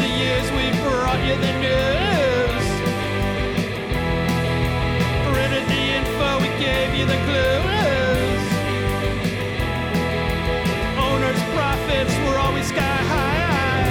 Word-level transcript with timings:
the 0.00 0.08
years 0.08 0.46
we 0.52 0.70
brought 0.82 1.20
you 1.28 1.36
the 1.46 1.52
news. 1.66 2.66
Printed 5.28 5.64
the 5.74 5.82
info, 5.98 6.28
we 6.40 6.48
gave 6.58 6.90
you 6.98 7.04
the 7.12 7.18
clues. 7.26 8.44
Owners' 11.06 11.44
profits 11.54 12.14
were 12.24 12.38
always 12.38 12.66
sky 12.68 13.00
high. 13.12 13.90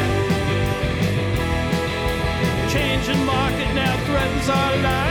Changing 2.73 3.23
market 3.25 3.69
now 3.75 3.95
threatens 4.05 4.49
our 4.49 4.77
lives. 4.77 5.08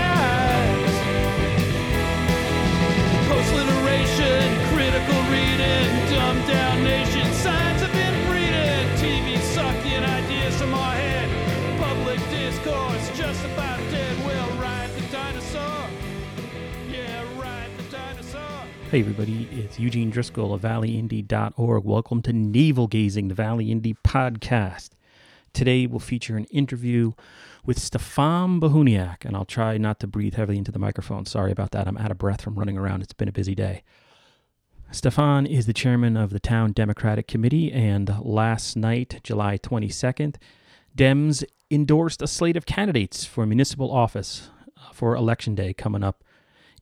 Hey 18.91 19.01
everybody, 19.01 19.47
it's 19.52 19.78
Eugene 19.78 20.09
Driscoll 20.09 20.55
of 20.55 20.62
valleyindy.org. 20.62 21.84
Welcome 21.84 22.23
to 22.23 22.33
Navel 22.33 22.87
Gazing, 22.87 23.28
the 23.28 23.34
Valley 23.34 23.70
Indy 23.70 23.92
podcast. 24.02 24.92
Today 25.52 25.87
we'll 25.87 26.01
feature 26.01 26.38
an 26.38 26.45
interview 26.45 27.12
with 27.66 27.78
Stefan 27.78 28.59
Bahuniak, 28.59 29.27
and 29.27 29.37
I'll 29.37 29.45
try 29.45 29.77
not 29.77 30.01
to 30.01 30.06
breathe 30.06 30.37
heavily 30.37 30.56
into 30.56 30.73
the 30.73 30.78
microphone. 30.78 31.27
Sorry 31.27 31.52
about 31.52 31.73
that. 31.73 31.87
I'm 31.87 31.98
out 31.98 32.11
of 32.11 32.16
breath 32.16 32.41
from 32.41 32.55
running 32.55 32.78
around. 32.78 33.02
It's 33.02 33.12
been 33.12 33.28
a 33.28 33.33
busy 33.33 33.55
day. 33.55 33.83
Stefan 34.91 35.45
is 35.45 35.66
the 35.66 35.75
chairman 35.75 36.16
of 36.16 36.30
the 36.30 36.41
Town 36.41 36.73
Democratic 36.73 37.28
Committee, 37.28 37.70
and 37.70 38.11
last 38.23 38.75
night, 38.75 39.20
July 39.22 39.59
22nd, 39.59 40.36
Dems 40.97 41.44
endorsed 41.70 42.22
a 42.22 42.27
slate 42.27 42.56
of 42.56 42.64
candidates 42.64 43.27
for 43.27 43.44
municipal 43.44 43.92
office 43.92 44.48
uh, 44.78 44.92
for 44.94 45.14
Election 45.14 45.55
Day 45.55 45.75
coming 45.75 46.03
up 46.03 46.25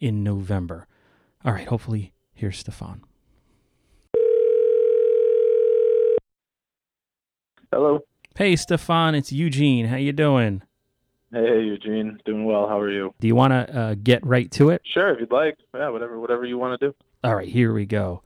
in 0.00 0.22
November. 0.22 0.86
All 1.46 1.52
right, 1.52 1.68
hopefully, 1.68 2.12
here's 2.34 2.58
Stefan. 2.58 3.04
Hello. 7.72 8.00
Hey, 8.36 8.56
Stefan, 8.56 9.14
it's 9.14 9.30
Eugene. 9.30 9.86
How 9.86 9.96
you 9.96 10.12
doing? 10.12 10.62
Hey, 11.32 11.62
Eugene. 11.62 12.18
Doing 12.24 12.46
well. 12.46 12.66
How 12.66 12.80
are 12.80 12.90
you? 12.90 13.14
Do 13.20 13.28
you 13.28 13.36
want 13.36 13.52
to 13.52 13.78
uh, 13.78 13.94
get 13.94 14.26
right 14.26 14.50
to 14.52 14.70
it? 14.70 14.82
Sure, 14.92 15.14
if 15.14 15.20
you'd 15.20 15.30
like. 15.30 15.56
Yeah, 15.72 15.90
whatever, 15.90 16.18
whatever 16.18 16.44
you 16.44 16.58
want 16.58 16.80
to 16.80 16.88
do. 16.88 16.94
All 17.22 17.36
right, 17.36 17.48
here 17.48 17.72
we 17.72 17.86
go. 17.86 18.22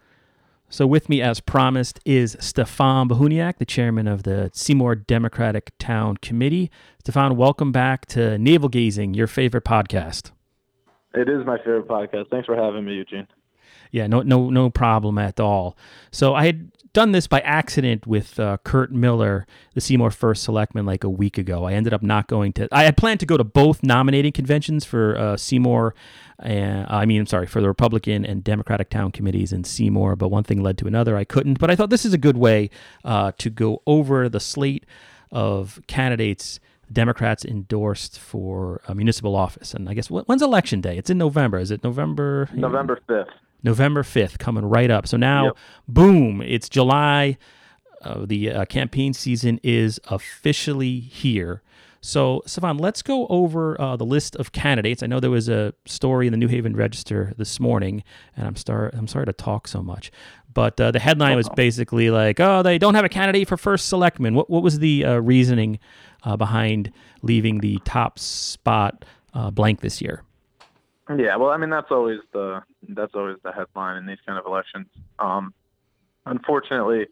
So, 0.71 0.87
with 0.87 1.11
me, 1.11 1.21
as 1.21 1.41
promised, 1.41 2.01
is 2.07 2.39
Stefan 2.41 3.07
Bahuniak, 3.11 3.59
the 3.59 3.67
chairman 3.67 4.09
of 4.09 4.23
the 4.23 4.51
Seymour 4.55 4.95
Democratic 4.95 5.73
Town 5.79 6.17
Committee. 6.17 6.71
Stefan, 7.01 7.37
welcome 7.37 7.71
back 7.71 8.07
to 8.07 8.39
Navel 8.39 8.71
Gazing, 8.71 9.13
your 9.13 9.27
favorite 9.27 9.65
podcast. 9.65 10.31
It 11.15 11.29
is 11.29 11.45
my 11.45 11.59
favorite 11.59 11.89
podcast. 11.89 12.31
Thanks 12.31 12.47
for 12.47 12.57
having 12.57 12.85
me, 12.85 12.95
Eugene. 12.95 13.27
Yeah, 13.91 14.07
no, 14.07 14.23
no, 14.23 14.51
no 14.51 14.71
problem 14.71 15.19
at 15.19 15.41
all. 15.41 15.77
So 16.13 16.35
I 16.35 16.47
had 16.47 16.71
done 16.93 17.13
this 17.13 17.27
by 17.27 17.41
accident 17.41 18.07
with 18.07 18.39
uh, 18.39 18.59
Kurt 18.65 18.93
Miller, 18.93 19.47
the 19.75 19.81
Seymour 19.81 20.11
First 20.11 20.45
Selectman, 20.45 20.87
like 20.87 21.05
a 21.05 21.11
week 21.11 21.39
ago. 21.39 21.65
I 21.65 21.73
ended 21.73 21.93
up 21.93 22.03
not 22.03 22.29
going 22.29 22.53
to. 22.55 22.69
I 22.73 22.85
had 22.85 22.97
planned 22.97 23.21
to 23.21 23.27
go 23.27 23.37
to 23.37 23.45
both 23.45 23.83
nominating 23.83 24.33
conventions 24.33 24.85
for 24.85 25.17
uh, 25.17 25.37
Seymour. 25.37 25.95
And, 26.39 26.87
I 26.89 27.05
mean, 27.05 27.21
I'm 27.21 27.27
sorry 27.27 27.47
for 27.47 27.61
the 27.61 27.69
Republican 27.69 28.25
and 28.25 28.43
Democratic 28.43 28.91
town 28.91 29.13
committees 29.13 29.53
in 29.53 29.65
Seymour, 29.65 30.17
but 30.17 30.29
one 30.29 30.45
thing 30.45 30.63
led 30.63 30.79
to 30.79 30.87
another. 30.87 31.17
I 31.17 31.25
couldn't, 31.25 31.59
but 31.59 31.71
I 31.71 31.77
thought 31.77 31.91
this 31.91 32.05
is 32.05 32.15
a 32.15 32.19
good 32.19 32.37
way 32.37 32.71
uh, 33.05 33.33
to 33.39 33.51
go 33.51 33.83
over 33.87 34.29
the 34.29 34.41
slate 34.41 34.87
of 35.31 35.81
candidates. 35.87 36.61
Democrats 36.93 37.45
endorsed 37.45 38.19
for 38.19 38.81
a 38.89 38.95
municipal 38.95 39.37
office, 39.37 39.75
and 39.75 39.89
I 39.89 39.95
guess 39.95 40.09
when's 40.11 40.43
election 40.43 40.81
day? 40.81 40.97
It's 40.99 41.11
in 41.11 41.19
November. 41.19 41.59
Is 41.59 41.71
it 41.71 41.85
November? 41.85 42.49
November 42.53 42.99
5th. 43.09 43.29
November 43.63 44.03
5th, 44.03 44.39
coming 44.39 44.65
right 44.65 44.91
up. 44.91 45.07
So 45.07 45.17
now, 45.17 45.45
Yep. 45.47 45.57
boom, 45.89 46.43
it's 46.43 46.69
July. 46.69 47.37
Uh, 48.03 48.25
the 48.27 48.51
uh, 48.51 48.65
campaign 48.65 49.13
season 49.13 49.61
is 49.63 50.01
officially 50.09 50.99
here. 51.01 51.63
So, 52.01 52.43
Stefan, 52.47 52.79
let's 52.79 53.03
go 53.03 53.27
over 53.27 53.79
uh, 53.79 53.95
the 53.97 54.07
list 54.07 54.35
of 54.37 54.53
candidates. 54.53 55.03
I 55.03 55.07
know 55.07 55.21
there 55.21 55.31
was 55.31 55.51
a 55.51 55.75
story 55.85 56.27
in 56.27 56.33
the 56.33 56.39
New 56.39 56.49
Haven 56.49 56.75
Register 56.75 57.35
this 57.37 57.61
morning, 57.61 58.03
and 58.35 58.47
I'm 58.47 58.57
start 58.57 58.95
I'm 58.95 59.07
sorry 59.07 59.27
to 59.27 59.35
talk 59.35 59.69
so 59.69 59.83
much, 59.83 60.11
but 60.55 60.81
uh, 60.81 60.91
the 60.93 60.99
headline 60.99 61.37
was 61.37 61.51
basically 61.51 62.09
like, 62.09 62.41
"Oh, 62.41 62.63
they 62.63 62.79
don't 62.79 62.95
have 62.95 63.05
a 63.05 63.11
candidate 63.11 63.49
for 63.49 63.59
first 63.59 63.89
selectman." 63.89 64.35
What 64.35 64.49
what 64.49 64.63
was 64.63 64.79
the 64.79 65.05
uh, 65.05 65.17
reasoning 65.19 65.79
uh, 66.25 66.37
behind 66.37 66.93
leaving 67.23 67.61
the 67.61 67.79
top 67.85 68.19
spot 68.19 69.05
uh, 69.35 69.51
blank 69.51 69.81
this 69.81 70.01
year? 70.01 70.23
Yeah, 71.19 71.37
well, 71.37 71.51
I 71.51 71.57
mean 71.57 71.71
that's 71.71 71.91
always 71.91 72.21
the 72.33 72.63
that's 72.91 73.15
always 73.15 73.37
the 73.43 73.53
headline 73.53 73.97
in 73.97 74.07
these 74.07 74.19
kind 74.25 74.39
of 74.39 74.47
elections. 74.47 74.87
Um, 75.19 75.53
unfortunately, 76.27 77.07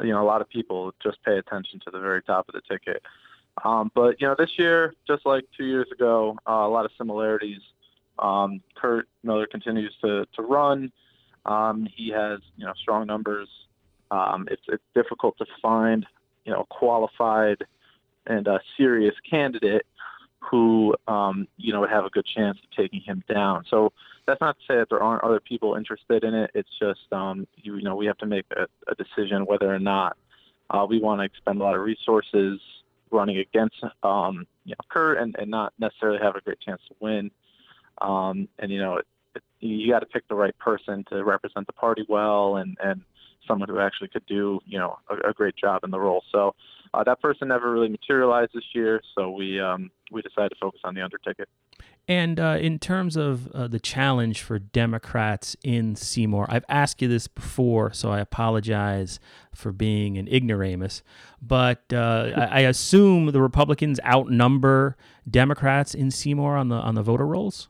you 0.00 0.10
know 0.10 0.22
a 0.22 0.24
lot 0.24 0.40
of 0.40 0.48
people 0.48 0.94
just 1.02 1.22
pay 1.24 1.38
attention 1.38 1.80
to 1.84 1.90
the 1.90 1.98
very 1.98 2.22
top 2.22 2.48
of 2.48 2.54
the 2.54 2.60
ticket. 2.60 3.02
Um, 3.64 3.90
but 3.94 4.20
you 4.20 4.28
know 4.28 4.36
this 4.38 4.58
year, 4.58 4.94
just 5.06 5.26
like 5.26 5.44
two 5.56 5.64
years 5.64 5.88
ago, 5.90 6.38
uh, 6.48 6.52
a 6.52 6.68
lot 6.68 6.84
of 6.84 6.92
similarities. 6.96 7.60
Um, 8.18 8.60
Kurt 8.76 9.08
Miller 9.24 9.46
continues 9.46 9.94
to 10.02 10.26
to 10.34 10.42
run. 10.42 10.92
Um, 11.44 11.88
he 11.92 12.10
has 12.10 12.40
you 12.56 12.64
know 12.64 12.72
strong 12.80 13.06
numbers. 13.06 13.48
Um, 14.12 14.46
it's 14.50 14.62
it's 14.68 14.84
difficult 14.94 15.36
to 15.38 15.46
find 15.60 16.06
you 16.44 16.52
know 16.52 16.64
qualified 16.70 17.64
and 18.26 18.46
a 18.46 18.60
serious 18.76 19.14
candidate 19.28 19.86
who 20.50 20.94
um, 21.08 21.46
you 21.56 21.72
know 21.72 21.80
would 21.80 21.90
have 21.90 22.04
a 22.04 22.10
good 22.10 22.26
chance 22.26 22.58
of 22.62 22.70
taking 22.76 23.00
him 23.00 23.22
down. 23.32 23.64
So 23.70 23.92
that's 24.26 24.40
not 24.40 24.56
to 24.58 24.62
say 24.66 24.76
that 24.78 24.88
there 24.90 25.02
aren't 25.02 25.24
other 25.24 25.40
people 25.40 25.74
interested 25.74 26.24
in 26.24 26.34
it. 26.34 26.50
It's 26.54 26.68
just 26.80 27.12
um, 27.12 27.46
you, 27.56 27.76
you 27.76 27.82
know 27.82 27.96
we 27.96 28.06
have 28.06 28.18
to 28.18 28.26
make 28.26 28.46
a, 28.56 28.66
a 28.90 28.94
decision 28.94 29.46
whether 29.46 29.72
or 29.72 29.78
not 29.78 30.16
uh, 30.70 30.86
we 30.88 31.00
want 31.00 31.20
to 31.20 31.24
expend 31.24 31.60
a 31.60 31.64
lot 31.64 31.74
of 31.74 31.82
resources 31.82 32.60
running 33.10 33.38
against 33.38 33.76
um, 34.02 34.46
you 34.64 34.70
know 34.70 34.84
Kurt 34.88 35.18
and, 35.18 35.36
and 35.38 35.50
not 35.50 35.72
necessarily 35.78 36.18
have 36.20 36.36
a 36.36 36.40
great 36.40 36.60
chance 36.60 36.80
to 36.88 36.94
win. 37.00 37.30
Um, 38.00 38.48
and 38.58 38.70
you 38.70 38.78
know 38.78 38.96
it, 38.96 39.06
it, 39.36 39.42
you 39.60 39.90
got 39.90 40.00
to 40.00 40.06
pick 40.06 40.26
the 40.28 40.34
right 40.34 40.56
person 40.58 41.04
to 41.10 41.24
represent 41.24 41.66
the 41.66 41.72
party 41.72 42.04
well 42.08 42.56
and 42.56 42.76
and 42.82 43.02
someone 43.46 43.68
who 43.68 43.78
actually 43.78 44.08
could 44.08 44.26
do 44.26 44.60
you 44.66 44.78
know 44.78 44.98
a, 45.08 45.30
a 45.30 45.32
great 45.32 45.56
job 45.56 45.84
in 45.84 45.90
the 45.90 46.00
role. 46.00 46.24
So 46.32 46.54
uh, 46.94 47.04
that 47.04 47.20
person 47.20 47.48
never 47.48 47.72
really 47.72 47.88
materialized 47.88 48.52
this 48.54 48.64
year, 48.74 49.00
so 49.14 49.30
we 49.30 49.60
um, 49.60 49.90
we 50.10 50.20
decided 50.22 50.50
to 50.50 50.56
focus 50.60 50.80
on 50.84 50.94
the 50.94 51.00
under 51.00 51.18
ticket. 51.18 51.48
And 52.08 52.40
uh, 52.40 52.58
in 52.60 52.78
terms 52.78 53.16
of 53.16 53.50
uh, 53.52 53.68
the 53.68 53.78
challenge 53.78 54.42
for 54.42 54.58
Democrats 54.58 55.56
in 55.62 55.94
Seymour, 55.94 56.46
I've 56.48 56.64
asked 56.68 57.00
you 57.00 57.08
this 57.08 57.28
before, 57.28 57.92
so 57.92 58.10
I 58.10 58.18
apologize 58.18 59.20
for 59.54 59.72
being 59.72 60.18
an 60.18 60.26
ignoramus. 60.26 61.02
But 61.40 61.84
uh, 61.92 62.32
I, 62.36 62.44
I 62.44 62.60
assume 62.60 63.26
the 63.26 63.40
Republicans 63.40 64.00
outnumber 64.04 64.96
Democrats 65.30 65.94
in 65.94 66.10
Seymour 66.10 66.56
on 66.56 66.68
the 66.68 66.76
on 66.76 66.94
the 66.94 67.02
voter 67.02 67.26
rolls. 67.26 67.68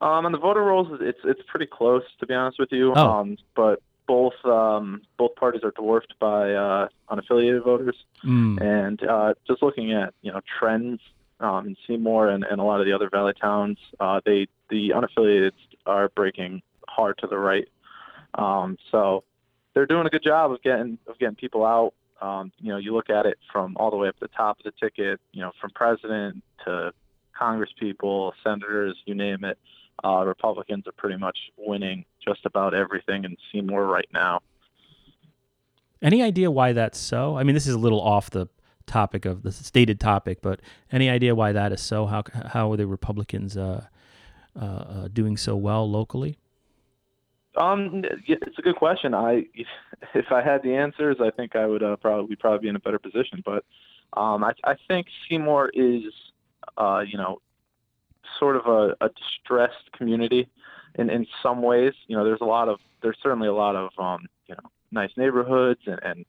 Um, 0.00 0.26
on 0.26 0.32
the 0.32 0.38
voter 0.38 0.62
rolls, 0.62 0.88
it's 1.00 1.20
it's 1.24 1.40
pretty 1.48 1.66
close 1.66 2.04
to 2.20 2.26
be 2.26 2.34
honest 2.34 2.58
with 2.58 2.72
you. 2.72 2.92
Oh. 2.94 3.10
Um, 3.10 3.36
but 3.54 3.80
both 4.08 4.34
um, 4.44 5.02
both 5.18 5.36
parties 5.36 5.62
are 5.62 5.70
dwarfed 5.70 6.14
by 6.18 6.52
uh, 6.54 6.88
unaffiliated 7.10 7.62
voters, 7.62 7.96
Mm. 8.24 8.60
and 8.60 9.00
uh, 9.04 9.34
just 9.46 9.62
looking 9.62 9.92
at 9.92 10.12
you 10.22 10.32
know 10.32 10.40
trends 10.58 11.00
um, 11.38 11.68
in 11.68 11.76
Seymour 11.86 12.28
and, 12.28 12.42
and 12.42 12.60
a 12.60 12.64
lot 12.64 12.80
of 12.80 12.86
the 12.86 12.92
other 12.92 13.08
valley 13.08 13.34
towns, 13.40 13.78
uh, 14.00 14.20
they 14.24 14.48
the 14.70 14.90
unaffiliated 14.90 15.52
are 15.86 16.08
breaking 16.08 16.62
hard 16.88 17.16
to 17.18 17.26
the 17.28 17.38
right. 17.38 17.68
Um, 18.34 18.76
so 18.90 19.22
they're 19.74 19.86
doing 19.86 20.06
a 20.06 20.10
good 20.10 20.24
job 20.24 20.50
of 20.50 20.60
getting 20.62 20.98
of 21.06 21.18
getting 21.18 21.36
people 21.36 21.64
out. 21.64 21.94
Um, 22.20 22.50
you 22.58 22.70
know, 22.72 22.78
you 22.78 22.92
look 22.94 23.10
at 23.10 23.26
it 23.26 23.38
from 23.52 23.76
all 23.76 23.90
the 23.92 23.96
way 23.96 24.08
up 24.08 24.14
to 24.16 24.20
the 24.22 24.28
top 24.36 24.58
of 24.58 24.64
the 24.64 24.72
ticket. 24.72 25.20
You 25.32 25.42
know, 25.42 25.52
from 25.60 25.70
president 25.70 26.42
to 26.64 26.92
Congress 27.38 27.70
people, 27.78 28.34
senators, 28.42 28.96
you 29.06 29.14
name 29.14 29.44
it. 29.44 29.58
Uh, 30.04 30.24
Republicans 30.24 30.86
are 30.86 30.92
pretty 30.92 31.16
much 31.16 31.38
winning 31.56 32.04
just 32.24 32.44
about 32.44 32.74
everything 32.74 33.24
in 33.24 33.36
Seymour 33.50 33.86
right 33.86 34.08
now. 34.12 34.40
Any 36.00 36.22
idea 36.22 36.50
why 36.50 36.72
that's 36.72 36.98
so? 36.98 37.36
I 37.36 37.42
mean, 37.42 37.54
this 37.54 37.66
is 37.66 37.74
a 37.74 37.78
little 37.78 38.00
off 38.00 38.30
the 38.30 38.48
topic 38.86 39.24
of 39.24 39.42
the 39.42 39.52
stated 39.52 40.00
topic, 40.00 40.40
but 40.40 40.60
any 40.92 41.10
idea 41.10 41.34
why 41.34 41.52
that 41.52 41.72
is 41.72 41.80
so? 41.80 42.06
How 42.06 42.22
how 42.46 42.72
are 42.72 42.76
the 42.76 42.86
Republicans 42.86 43.56
uh, 43.56 43.86
uh, 44.60 44.64
uh, 44.64 45.08
doing 45.12 45.36
so 45.36 45.56
well 45.56 45.88
locally? 45.88 46.38
Um, 47.56 48.04
it's 48.26 48.58
a 48.58 48.62
good 48.62 48.76
question. 48.76 49.14
I, 49.14 49.46
if 50.14 50.30
I 50.30 50.42
had 50.42 50.62
the 50.62 50.74
answers, 50.74 51.16
I 51.20 51.30
think 51.30 51.56
I 51.56 51.66
would 51.66 51.82
uh, 51.82 51.96
probably 51.96 52.36
probably 52.36 52.60
be 52.60 52.68
in 52.68 52.76
a 52.76 52.80
better 52.80 52.98
position. 52.98 53.42
But 53.44 53.64
um, 54.14 54.44
I, 54.44 54.52
I 54.64 54.74
think 54.86 55.06
Seymour 55.28 55.70
is, 55.74 56.02
uh, 56.76 57.04
you 57.06 57.18
know, 57.18 57.40
sort 58.38 58.56
of 58.56 58.66
a, 58.66 58.96
a 59.04 59.10
distressed 59.10 59.92
community 59.96 60.48
in 60.96 61.10
in 61.10 61.26
some 61.42 61.62
ways. 61.62 61.92
You 62.06 62.16
know, 62.16 62.24
there's 62.24 62.40
a 62.40 62.46
lot 62.46 62.68
of 62.68 62.78
there's 63.02 63.18
certainly 63.22 63.48
a 63.48 63.54
lot 63.54 63.76
of 63.76 63.90
um, 63.98 64.26
you 64.46 64.54
know 64.54 64.70
nice 64.90 65.10
neighborhoods 65.16 65.80
and, 65.86 66.00
and 66.02 66.24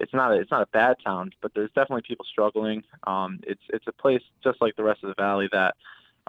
it's 0.00 0.14
not 0.14 0.32
a, 0.32 0.40
it's 0.40 0.50
not 0.50 0.62
a 0.62 0.66
bad 0.66 0.96
town, 1.04 1.30
but 1.42 1.52
there's 1.54 1.70
definitely 1.70 2.02
people 2.06 2.24
struggling. 2.30 2.82
Um, 3.06 3.40
it's 3.42 3.60
it's 3.68 3.86
a 3.86 3.92
place 3.92 4.22
just 4.42 4.60
like 4.60 4.76
the 4.76 4.84
rest 4.84 5.02
of 5.02 5.08
the 5.08 5.20
valley 5.20 5.48
that 5.52 5.74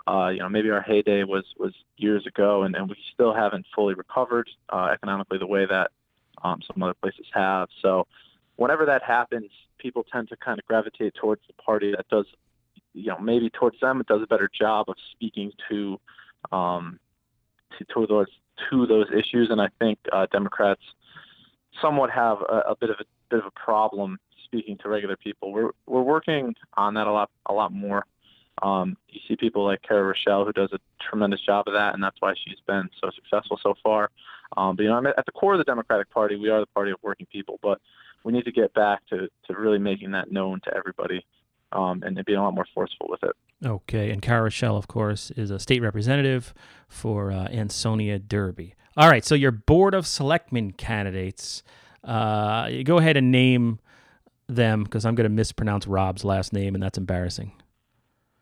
uh, 0.08 0.30
you 0.30 0.40
know 0.40 0.50
maybe 0.50 0.70
our 0.70 0.82
heyday 0.82 1.24
was 1.24 1.46
was 1.58 1.74
years 1.98 2.26
ago, 2.26 2.64
and, 2.64 2.76
and 2.76 2.90
we 2.90 2.96
still 3.14 3.34
haven't 3.34 3.66
fully 3.76 3.94
recovered 3.94 4.50
uh, 4.70 4.90
economically 4.94 5.38
the 5.38 5.48
way 5.48 5.66
that 5.66 5.92
um, 6.44 6.60
some 6.66 6.82
other 6.82 6.96
places 6.96 7.26
have. 7.34 7.70
So 7.82 8.08
whenever 8.56 8.86
that 8.86 9.04
happens, 9.04 9.52
people 9.78 10.04
tend 10.12 10.30
to 10.30 10.38
kind 10.38 10.60
of 10.60 10.66
gravitate 10.66 11.16
towards 11.16 11.42
the 11.48 11.54
party 11.54 11.92
that 11.96 12.08
does 12.10 12.26
you 12.94 13.08
know 13.08 13.20
maybe 13.20 13.50
towards 13.50 13.80
them 13.80 14.00
it 14.00 14.08
does 14.08 14.22
a 14.22 14.28
better 14.28 14.50
job 14.58 14.90
of 14.90 14.96
speaking 15.12 15.52
to 15.70 16.00
um, 16.52 17.00
to, 17.78 17.86
to 17.86 18.08
those 18.08 18.28
to 18.70 18.86
those 18.86 19.08
issues, 19.12 19.50
and 19.50 19.62
I 19.62 19.70
think 19.80 20.00
uh, 20.12 20.28
Democrats 20.32 20.82
somewhat 21.82 22.10
have 22.12 22.40
a, 22.42 22.72
a 22.72 22.76
bit 22.76 22.90
of 22.90 22.98
a 23.00 23.06
bit 23.30 23.40
of 23.40 23.46
a 23.46 23.52
problem 23.52 24.20
speaking 24.46 24.78
to 24.80 24.90
regular 24.90 25.18
people. 25.18 25.52
We're 25.52 25.72
we're 25.86 26.02
working 26.02 26.56
on 26.76 26.94
that 26.96 27.08
a 27.08 27.12
lot 27.12 27.30
a 27.46 27.54
lot 27.54 27.72
more. 27.72 28.06
Um, 28.62 28.98
you 29.08 29.22
see 29.26 29.38
people 29.38 29.64
like 29.64 29.82
Kara 29.84 30.04
Rochelle 30.04 30.44
who 30.44 30.52
does 30.52 30.74
a 30.74 30.80
tremendous 31.10 31.40
job 31.46 31.68
of 31.68 31.74
that, 31.74 31.94
and 31.94 32.04
that's 32.04 32.18
why 32.20 32.34
she's 32.44 32.60
been 32.68 32.90
so 33.00 33.10
successful 33.16 33.58
so 33.64 33.76
far. 33.82 34.10
Um, 34.58 34.76
but 34.76 34.84
you 34.84 34.90
know, 34.90 34.96
I'm 34.96 35.08
at 35.08 35.26
the 35.26 35.32
core 35.32 35.54
of 35.54 35.60
the 35.60 35.64
Democratic 35.64 36.10
Party. 36.10 36.36
We 36.36 36.50
are 36.50 36.60
the 36.60 36.66
party 36.68 36.92
of 36.92 36.98
working 37.02 37.28
people, 37.32 37.60
but 37.62 37.80
we 38.24 38.34
need 38.34 38.46
to 38.46 38.52
get 38.52 38.74
back 38.74 39.06
to, 39.10 39.30
to 39.48 39.54
really 39.58 39.78
making 39.78 40.12
that 40.12 40.32
known 40.32 40.60
to 40.66 40.76
everybody 40.76 41.26
um, 41.72 42.04
and 42.04 42.24
being 42.26 42.38
a 42.38 42.44
lot 42.44 42.54
more 42.54 42.68
forceful 42.74 43.08
with 43.10 43.24
it. 43.24 43.36
Okay, 43.66 44.10
and 44.12 44.22
Kara 44.22 44.44
Rochelle, 44.44 44.78
of 44.78 44.88
course, 44.88 45.32
is 45.32 45.52
a 45.52 45.60
state 45.60 45.82
representative 45.82 46.54
for 46.88 47.32
uh, 47.32 47.48
Ansonia 47.50 48.20
Derby. 48.20 48.76
All 48.96 49.10
right, 49.10 49.24
so 49.24 49.36
your 49.36 49.52
board 49.52 49.94
of 49.94 50.08
selectmen 50.08 50.72
candidates. 50.72 51.64
Uh, 52.04 52.70
go 52.84 52.98
ahead 52.98 53.18
and 53.18 53.32
name 53.32 53.80
them 54.48 54.84
because 54.84 55.06
I'm 55.06 55.16
going 55.16 55.26
to 55.26 55.30
mispronounce 55.30 55.88
Rob's 55.88 56.24
last 56.24 56.54
name, 56.54 56.74
and 56.74 56.84
that's 56.84 56.98
embarrassing. 56.98 57.52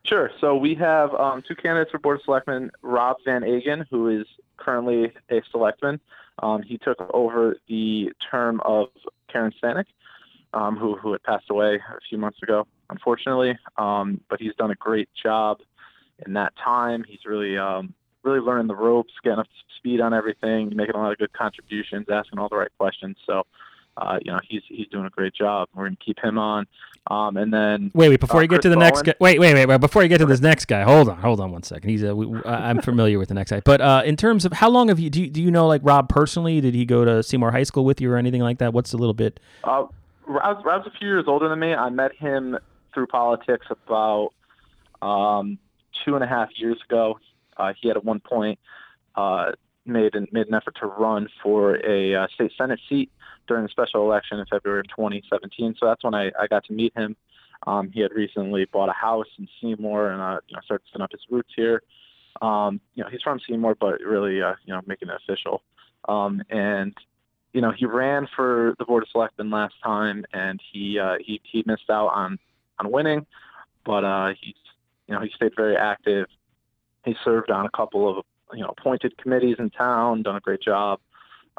Sure. 0.06 0.32
So 0.40 0.56
we 0.56 0.74
have 0.76 1.14
um, 1.16 1.44
two 1.46 1.56
candidates 1.56 1.92
for 1.92 2.00
board 2.00 2.20
of 2.20 2.24
selectmen: 2.24 2.72
Rob 2.82 3.18
Van 3.26 3.44
Agen, 3.44 3.86
who 3.90 4.08
is 4.08 4.26
currently 4.56 5.12
a 5.30 5.42
selectman. 5.52 6.00
Um, 6.40 6.62
he 6.62 6.78
took 6.78 6.98
over 7.14 7.58
the 7.68 8.12
term 8.32 8.62
of 8.64 8.88
Karen 9.32 9.52
Stanek, 9.62 9.86
um, 10.54 10.78
who 10.78 10.96
who 10.96 11.12
had 11.12 11.24
passed 11.24 11.50
away 11.50 11.76
a 11.76 12.00
few 12.10 12.18
months 12.18 12.42
ago, 12.42 12.66
unfortunately. 12.90 13.58
Um, 13.78 14.22
but 14.30 14.40
he's 14.40 14.56
done 14.56 14.72
a 14.72 14.76
great 14.76 15.10
job 15.22 15.60
in 16.26 16.34
that 16.34 16.54
time. 16.64 17.04
He's 17.08 17.26
really 17.26 17.58
um, 17.58 17.94
really 18.24 18.40
learning 18.40 18.68
the 18.68 18.76
ropes, 18.76 19.14
getting 19.24 19.40
up 19.40 19.46
to 19.46 19.76
speed 19.78 20.02
on 20.02 20.14
everything, 20.14 20.76
making 20.76 20.96
a 20.96 20.98
lot 20.98 21.12
of 21.12 21.18
good 21.18 21.34
contributions, 21.34 22.08
asking 22.12 22.40
all 22.40 22.50
the 22.50 22.58
right 22.58 22.72
questions. 22.78 23.18
So, 23.26 23.44
uh, 23.98 24.20
you 24.22 24.32
know, 24.32 24.40
he's 24.48 24.64
he's 24.68 24.88
doing 24.88 25.06
a 25.06 25.10
great 25.10 25.34
job. 25.34 25.70
We're 25.74 25.86
going 25.86 25.96
to 25.96 26.04
keep 26.04 26.20
him 26.20 26.38
on. 26.38 26.68
Um, 27.10 27.38
and 27.38 27.54
then 27.54 27.90
wait, 27.94 28.10
wait, 28.10 28.20
before 28.20 28.40
uh, 28.40 28.42
you 28.42 28.50
get 28.50 28.56
Chris 28.56 28.64
to 28.64 28.70
the 28.70 28.76
Bowen, 28.76 28.86
next 28.86 29.04
guy, 29.04 29.14
wait, 29.22 29.40
wait, 29.40 29.54
wait, 29.54 29.66
wait, 29.66 29.80
before 29.80 30.04
you 30.04 30.10
get 30.10 30.18
to 30.18 30.26
this 30.26 30.42
next 30.42 30.66
guy, 30.66 30.84
hold 30.84 31.08
on, 31.08 31.18
hold 31.20 31.40
on 31.40 31.52
one 31.52 31.64
second. 31.64 31.90
He's 31.90 32.04
a, 32.04 32.14
we, 32.14 32.42
I'm 32.44 32.82
familiar 32.82 33.18
with 33.18 33.30
the 33.30 33.34
next 33.34 33.52
guy, 33.52 33.62
but 33.64 33.80
uh, 33.80 34.02
in 34.06 34.18
terms 34.18 34.44
of 34.44 34.52
how 34.52 34.70
long 34.70 34.90
have 34.90 35.00
you 35.00 35.10
do, 35.10 35.22
you 35.22 35.30
do 35.30 35.42
you 35.42 35.50
know 35.50 35.68
like 35.68 35.82
Rob 35.86 36.10
personally? 36.10 36.60
Did 36.60 36.76
he 36.76 36.84
go 36.84 37.06
to 37.06 37.24
Seymour 37.24 37.52
High 37.52 37.64
School 37.64 37.86
with 37.86 38.02
you 38.02 38.12
or 38.12 38.18
anything 38.18 38.42
like 38.42 38.58
that? 38.58 38.74
What's 38.74 38.92
a 38.92 38.98
little 38.98 39.14
bit? 39.14 39.40
Uh, 39.64 39.86
Rob's, 40.26 40.66
Rob's 40.66 40.86
a 40.86 40.92
few 41.00 41.08
years 41.08 41.24
older 41.28 41.48
than 41.48 41.60
me. 41.60 41.74
I 41.74 41.90
met 41.90 42.14
him 42.14 42.58
through 42.98 43.06
politics 43.06 43.68
about 43.70 44.32
um, 45.04 45.60
two 46.04 46.16
and 46.16 46.24
a 46.24 46.28
half 46.28 46.50
years 46.56 46.80
ago. 46.90 47.20
Uh, 47.56 47.74
he 47.80 47.90
had 47.90 47.96
at 47.96 48.04
one 48.04 48.20
point 48.20 48.58
uh, 49.16 49.52
made 49.86 50.16
an, 50.16 50.28
made 50.32 50.48
an 50.48 50.56
effort 50.56 50.76
to 50.80 50.88
run 50.88 51.28
for 51.44 51.76
a 51.86 52.16
uh, 52.16 52.28
state 52.34 52.52
senate 52.58 52.80
seat 52.90 53.12
during 53.48 53.62
the 53.62 53.70
special 53.70 54.02
election 54.02 54.40
in 54.40 54.48
February 54.48 54.80
of 54.80 54.88
2017. 54.88 55.76
So 55.80 55.86
that's 55.86 56.04
when 56.04 56.16
I, 56.16 56.32
I 56.40 56.48
got 56.50 56.64
to 56.66 56.74
meet 56.74 56.92
him. 56.98 57.16
Um, 57.68 57.92
he 57.92 58.02
had 58.02 58.12
recently 58.14 58.66
bought 58.66 58.90
a 58.90 58.94
house 58.94 59.28
in 59.38 59.48
Seymour 59.62 60.10
and 60.10 60.20
uh, 60.20 60.40
you 60.48 60.56
know 60.56 60.62
started 60.66 60.88
setting 60.92 61.04
up 61.04 61.12
his 61.12 61.22
roots 61.30 61.52
here. 61.56 61.84
Um, 62.42 62.82
you 62.96 63.04
know 63.04 63.12
he's 63.12 63.22
from 63.22 63.40
Seymour, 63.48 63.76
but 63.80 64.02
really 64.02 64.42
uh, 64.42 64.56
you 64.66 64.74
know 64.74 64.82
making 64.88 65.10
it 65.10 65.22
official. 65.24 65.62
Um, 66.10 66.42
and 66.50 66.96
you 67.54 67.62
know 67.62 67.72
he 67.72 67.86
ran 67.86 68.28
for 68.36 68.74
the 68.80 68.86
board 68.86 69.04
of 69.04 69.10
selectmen 69.10 69.52
last 69.52 69.76
time, 69.84 70.26
and 70.34 70.60
he 70.72 70.98
uh, 70.98 71.18
he 71.20 71.42
he 71.44 71.64
missed 71.68 71.92
out 71.92 72.08
on 72.08 72.40
on 72.80 72.92
winning, 72.92 73.26
but 73.86 74.04
uh, 74.04 74.34
he's 74.40 74.56
you 75.08 75.16
know 75.16 75.22
he 75.22 75.30
stayed 75.36 75.54
very 75.56 75.76
active. 75.76 76.28
He 77.06 77.16
served 77.24 77.52
on 77.52 77.66
a 77.66 77.70
couple 77.70 78.20
of 78.20 78.26
you 78.54 78.62
know 78.62 78.74
appointed 78.78 79.18
committees 79.18 79.58
in 79.60 79.70
town, 79.70 80.24
done 80.24 80.36
a 80.36 80.42
great 80.42 80.62
job. 80.62 81.00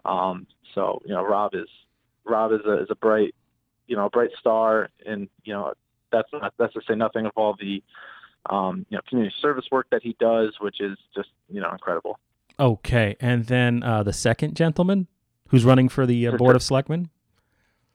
Um, 0.04 0.46
so 0.74 1.02
you 1.04 1.14
know 1.14 1.24
Rob 1.24 1.54
is 1.54 1.68
Rob 2.24 2.52
is 2.52 2.60
a 2.66 2.82
is 2.82 2.88
a 2.90 2.96
bright 2.96 3.34
you 3.86 3.96
know 3.96 4.06
a 4.06 4.10
bright 4.10 4.30
star, 4.38 4.90
and 5.04 5.28
you 5.44 5.52
know 5.52 5.72
that's 6.12 6.28
not 6.32 6.54
that's 6.58 6.74
to 6.74 6.80
say 6.86 6.94
nothing 6.94 7.26
of 7.26 7.32
all 7.36 7.56
the 7.58 7.82
um, 8.50 8.86
you 8.88 8.96
know 8.96 9.02
community 9.08 9.34
service 9.40 9.66
work 9.70 9.86
that 9.90 10.02
he 10.02 10.16
does, 10.20 10.54
which 10.60 10.80
is 10.80 10.96
just 11.14 11.30
you 11.48 11.60
know 11.60 11.70
incredible. 11.72 12.18
Okay, 12.60 13.16
and 13.20 13.46
then 13.46 13.82
uh, 13.82 14.02
the 14.02 14.12
second 14.12 14.56
gentleman 14.56 15.06
who's 15.48 15.64
running 15.64 15.88
for 15.88 16.06
the 16.06 16.26
uh, 16.26 16.36
board 16.36 16.56
of 16.56 16.62
selectmen. 16.62 17.08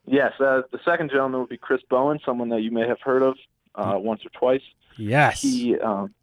Yes, 0.05 0.33
uh, 0.39 0.63
the 0.71 0.79
second 0.83 1.09
gentleman 1.09 1.39
would 1.39 1.50
be 1.50 1.57
Chris 1.57 1.81
Bowen, 1.89 2.19
someone 2.25 2.50
that 2.50 2.61
you 2.61 2.71
may 2.71 2.88
have 2.88 3.00
heard 3.01 3.23
of 3.23 3.35
uh, 3.75 3.97
once 3.97 4.25
or 4.25 4.29
twice. 4.29 4.61
Yes. 4.97 5.41
He, 5.41 5.77
um, 5.79 6.13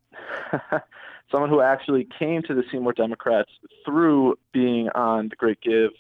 someone 1.31 1.51
who 1.51 1.61
actually 1.61 2.07
came 2.19 2.43
to 2.43 2.55
the 2.55 2.63
Seymour 2.71 2.93
Democrats 2.93 3.51
through 3.85 4.39
being 4.53 4.89
on 4.91 5.29
the 5.29 5.37
Great 5.37 5.61
Give 5.61 5.91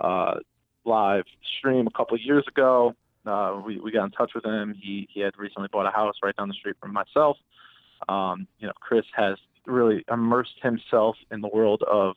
uh, 0.00 0.36
live 0.84 1.24
stream 1.58 1.86
a 1.86 1.90
couple 1.90 2.14
of 2.14 2.22
years 2.22 2.44
ago. 2.48 2.94
Uh, 3.26 3.60
we, 3.64 3.78
we 3.80 3.90
got 3.90 4.04
in 4.04 4.10
touch 4.12 4.32
with 4.34 4.44
him. 4.44 4.74
He 4.80 5.08
he 5.12 5.20
had 5.20 5.36
recently 5.36 5.68
bought 5.72 5.86
a 5.86 5.90
house 5.90 6.14
right 6.22 6.34
down 6.36 6.48
the 6.48 6.54
street 6.54 6.76
from 6.80 6.92
myself. 6.92 7.36
Um, 8.08 8.46
you 8.58 8.66
know, 8.66 8.72
Chris 8.80 9.04
has 9.14 9.36
really 9.66 10.04
immersed 10.10 10.54
himself 10.62 11.16
in 11.32 11.40
the 11.40 11.48
world 11.48 11.82
of 11.90 12.14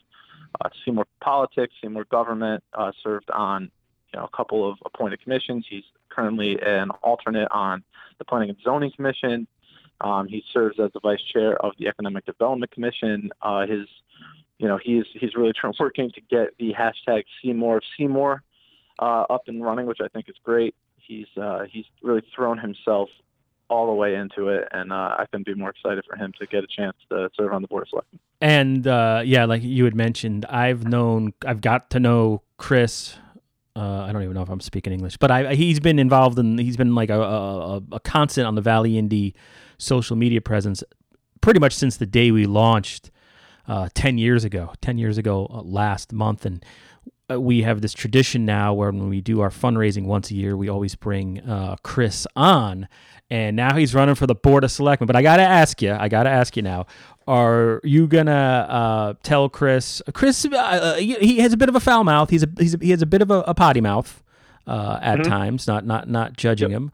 uh, 0.61 0.69
Seymour 0.85 1.07
politics, 1.19 1.73
Seymour 1.81 2.05
government. 2.05 2.63
Uh, 2.73 2.91
served 3.03 3.29
on 3.31 3.71
you 4.13 4.19
know 4.19 4.25
a 4.25 4.35
couple 4.35 4.69
of 4.69 4.77
appointed 4.85 5.21
commissions. 5.21 5.65
He's 5.69 5.83
currently 6.09 6.59
an 6.61 6.89
alternate 7.03 7.47
on 7.51 7.83
the 8.17 8.25
Planning 8.25 8.49
and 8.49 8.57
Zoning 8.63 8.91
Commission. 8.95 9.47
Um, 10.01 10.27
he 10.27 10.43
serves 10.53 10.79
as 10.79 10.91
the 10.93 10.99
vice 11.01 11.21
chair 11.21 11.57
of 11.63 11.73
the 11.77 11.87
Economic 11.87 12.25
Development 12.25 12.71
Commission. 12.71 13.31
Uh, 13.41 13.65
his, 13.65 13.87
you 14.57 14.67
know, 14.67 14.79
he's 14.81 15.05
he's 15.13 15.35
really 15.35 15.53
working 15.79 16.11
to 16.11 16.21
get 16.21 16.57
the 16.57 16.73
hashtag 16.73 17.23
Seymour 17.41 17.81
Seymour 17.97 18.43
uh, 18.99 19.25
up 19.29 19.43
and 19.47 19.63
running, 19.63 19.85
which 19.85 19.99
I 20.01 20.07
think 20.07 20.29
is 20.29 20.35
great. 20.43 20.75
He's 20.97 21.27
uh, 21.41 21.65
he's 21.69 21.85
really 22.01 22.23
thrown 22.35 22.57
himself 22.57 23.09
all 23.69 23.87
the 23.87 23.93
way 23.93 24.15
into 24.15 24.49
it, 24.49 24.67
and 24.71 24.91
uh, 24.91 25.15
I 25.17 25.25
couldn't 25.29 25.45
be 25.45 25.53
more 25.53 25.69
excited 25.69 26.03
for 26.09 26.15
him 26.15 26.33
to 26.39 26.47
get 26.47 26.63
a 26.63 26.67
chance 26.67 26.97
to 27.09 27.29
serve 27.35 27.53
on 27.53 27.61
the 27.61 27.67
board 27.67 27.83
of 27.83 27.89
selectmen. 27.89 28.19
And 28.41 28.87
uh, 28.87 29.21
yeah, 29.25 29.45
like 29.45 29.63
you 29.63 29.85
had 29.85 29.95
mentioned, 29.95 30.45
I've 30.45 30.85
known, 30.85 31.33
I've 31.45 31.61
got 31.61 31.89
to 31.91 31.99
know 31.99 32.41
Chris. 32.57 33.17
Uh, 33.79 34.05
I 34.07 34.11
don't 34.11 34.23
even 34.23 34.33
know 34.33 34.41
if 34.41 34.49
I'm 34.49 34.59
speaking 34.59 34.91
English, 34.91 35.15
but 35.17 35.31
I, 35.31 35.55
he's 35.55 35.79
been 35.79 35.99
involved 35.99 36.37
in, 36.37 36.57
he's 36.57 36.75
been 36.75 36.95
like 36.95 37.09
a, 37.09 37.21
a, 37.21 37.81
a 37.93 37.99
constant 38.01 38.45
on 38.45 38.55
the 38.55 38.61
Valley 38.61 38.97
Indy 38.97 39.33
social 39.77 40.17
media 40.17 40.41
presence 40.41 40.83
pretty 41.41 41.59
much 41.59 41.73
since 41.73 41.97
the 41.97 42.05
day 42.05 42.31
we 42.31 42.45
launched 42.45 43.11
uh, 43.67 43.87
10 43.93 44.17
years 44.17 44.43
ago, 44.43 44.73
10 44.81 44.97
years 44.97 45.17
ago 45.17 45.47
uh, 45.49 45.61
last 45.61 46.11
month. 46.11 46.45
And 46.45 46.65
uh, 47.31 47.39
we 47.39 47.61
have 47.61 47.81
this 47.81 47.93
tradition 47.93 48.45
now 48.45 48.73
where 48.73 48.91
when 48.91 49.09
we 49.09 49.21
do 49.21 49.41
our 49.41 49.49
fundraising 49.49 50.05
once 50.05 50.31
a 50.31 50.35
year, 50.35 50.57
we 50.57 50.69
always 50.69 50.95
bring 50.95 51.39
uh, 51.41 51.77
Chris 51.83 52.27
on. 52.35 52.87
And 53.29 53.55
now 53.55 53.75
he's 53.75 53.93
running 53.93 54.15
for 54.15 54.25
the 54.25 54.35
board 54.35 54.63
of 54.63 54.71
selectmen. 54.71 55.05
But 55.05 55.15
I 55.15 55.21
got 55.21 55.37
to 55.37 55.43
ask 55.43 55.81
you, 55.81 55.93
I 55.93 56.09
got 56.09 56.23
to 56.23 56.29
ask 56.29 56.57
you 56.57 56.63
now, 56.63 56.87
are 57.29 57.79
you 57.83 58.07
gonna 58.07 58.31
uh, 58.31 59.13
tell 59.21 59.49
Chris? 59.49 60.01
Chris, 60.13 60.43
uh, 60.45 60.95
he 60.95 61.37
has 61.37 61.53
a 61.53 61.57
bit 61.57 61.69
of 61.69 61.75
a 61.75 61.79
foul 61.79 62.03
mouth. 62.03 62.31
He's 62.31 62.41
a, 62.41 62.49
he's 62.57 62.73
a, 62.73 62.77
he 62.81 62.89
has 62.89 63.03
a 63.03 63.05
bit 63.05 63.21
of 63.21 63.29
a, 63.29 63.41
a 63.41 63.53
potty 63.53 63.81
mouth 63.81 64.23
uh, 64.65 64.97
at 64.99 65.19
mm-hmm. 65.19 65.29
times. 65.29 65.67
Not 65.67 65.85
not 65.85 66.09
not 66.09 66.35
judging 66.35 66.71
yep. 66.71 66.77
him. 66.77 66.91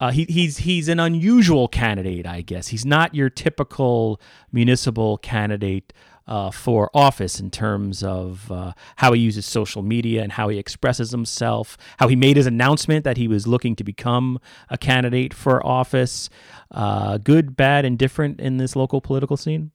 Uh, 0.00 0.10
he, 0.10 0.24
he's 0.24 0.58
he's 0.58 0.88
an 0.88 0.98
unusual 0.98 1.68
candidate, 1.68 2.26
I 2.26 2.40
guess. 2.40 2.68
He's 2.68 2.86
not 2.86 3.14
your 3.14 3.28
typical 3.28 4.20
municipal 4.50 5.18
candidate 5.18 5.92
uh, 6.26 6.50
for 6.50 6.90
office 6.94 7.38
in 7.40 7.50
terms 7.50 8.02
of 8.02 8.50
uh, 8.50 8.72
how 8.96 9.12
he 9.12 9.20
uses 9.20 9.46
social 9.46 9.82
media 9.82 10.22
and 10.22 10.32
how 10.32 10.48
he 10.48 10.58
expresses 10.58 11.10
himself, 11.10 11.76
how 11.98 12.08
he 12.08 12.16
made 12.16 12.36
his 12.36 12.46
announcement 12.46 13.04
that 13.04 13.16
he 13.16 13.28
was 13.28 13.46
looking 13.46 13.76
to 13.76 13.84
become 13.84 14.38
a 14.70 14.78
candidate 14.78 15.34
for 15.34 15.64
office. 15.66 16.30
Uh, 16.70 17.18
good, 17.18 17.56
bad, 17.56 17.84
and 17.84 17.98
different 17.98 18.40
in 18.40 18.56
this 18.56 18.74
local 18.74 19.00
political 19.00 19.36
scene? 19.36 19.70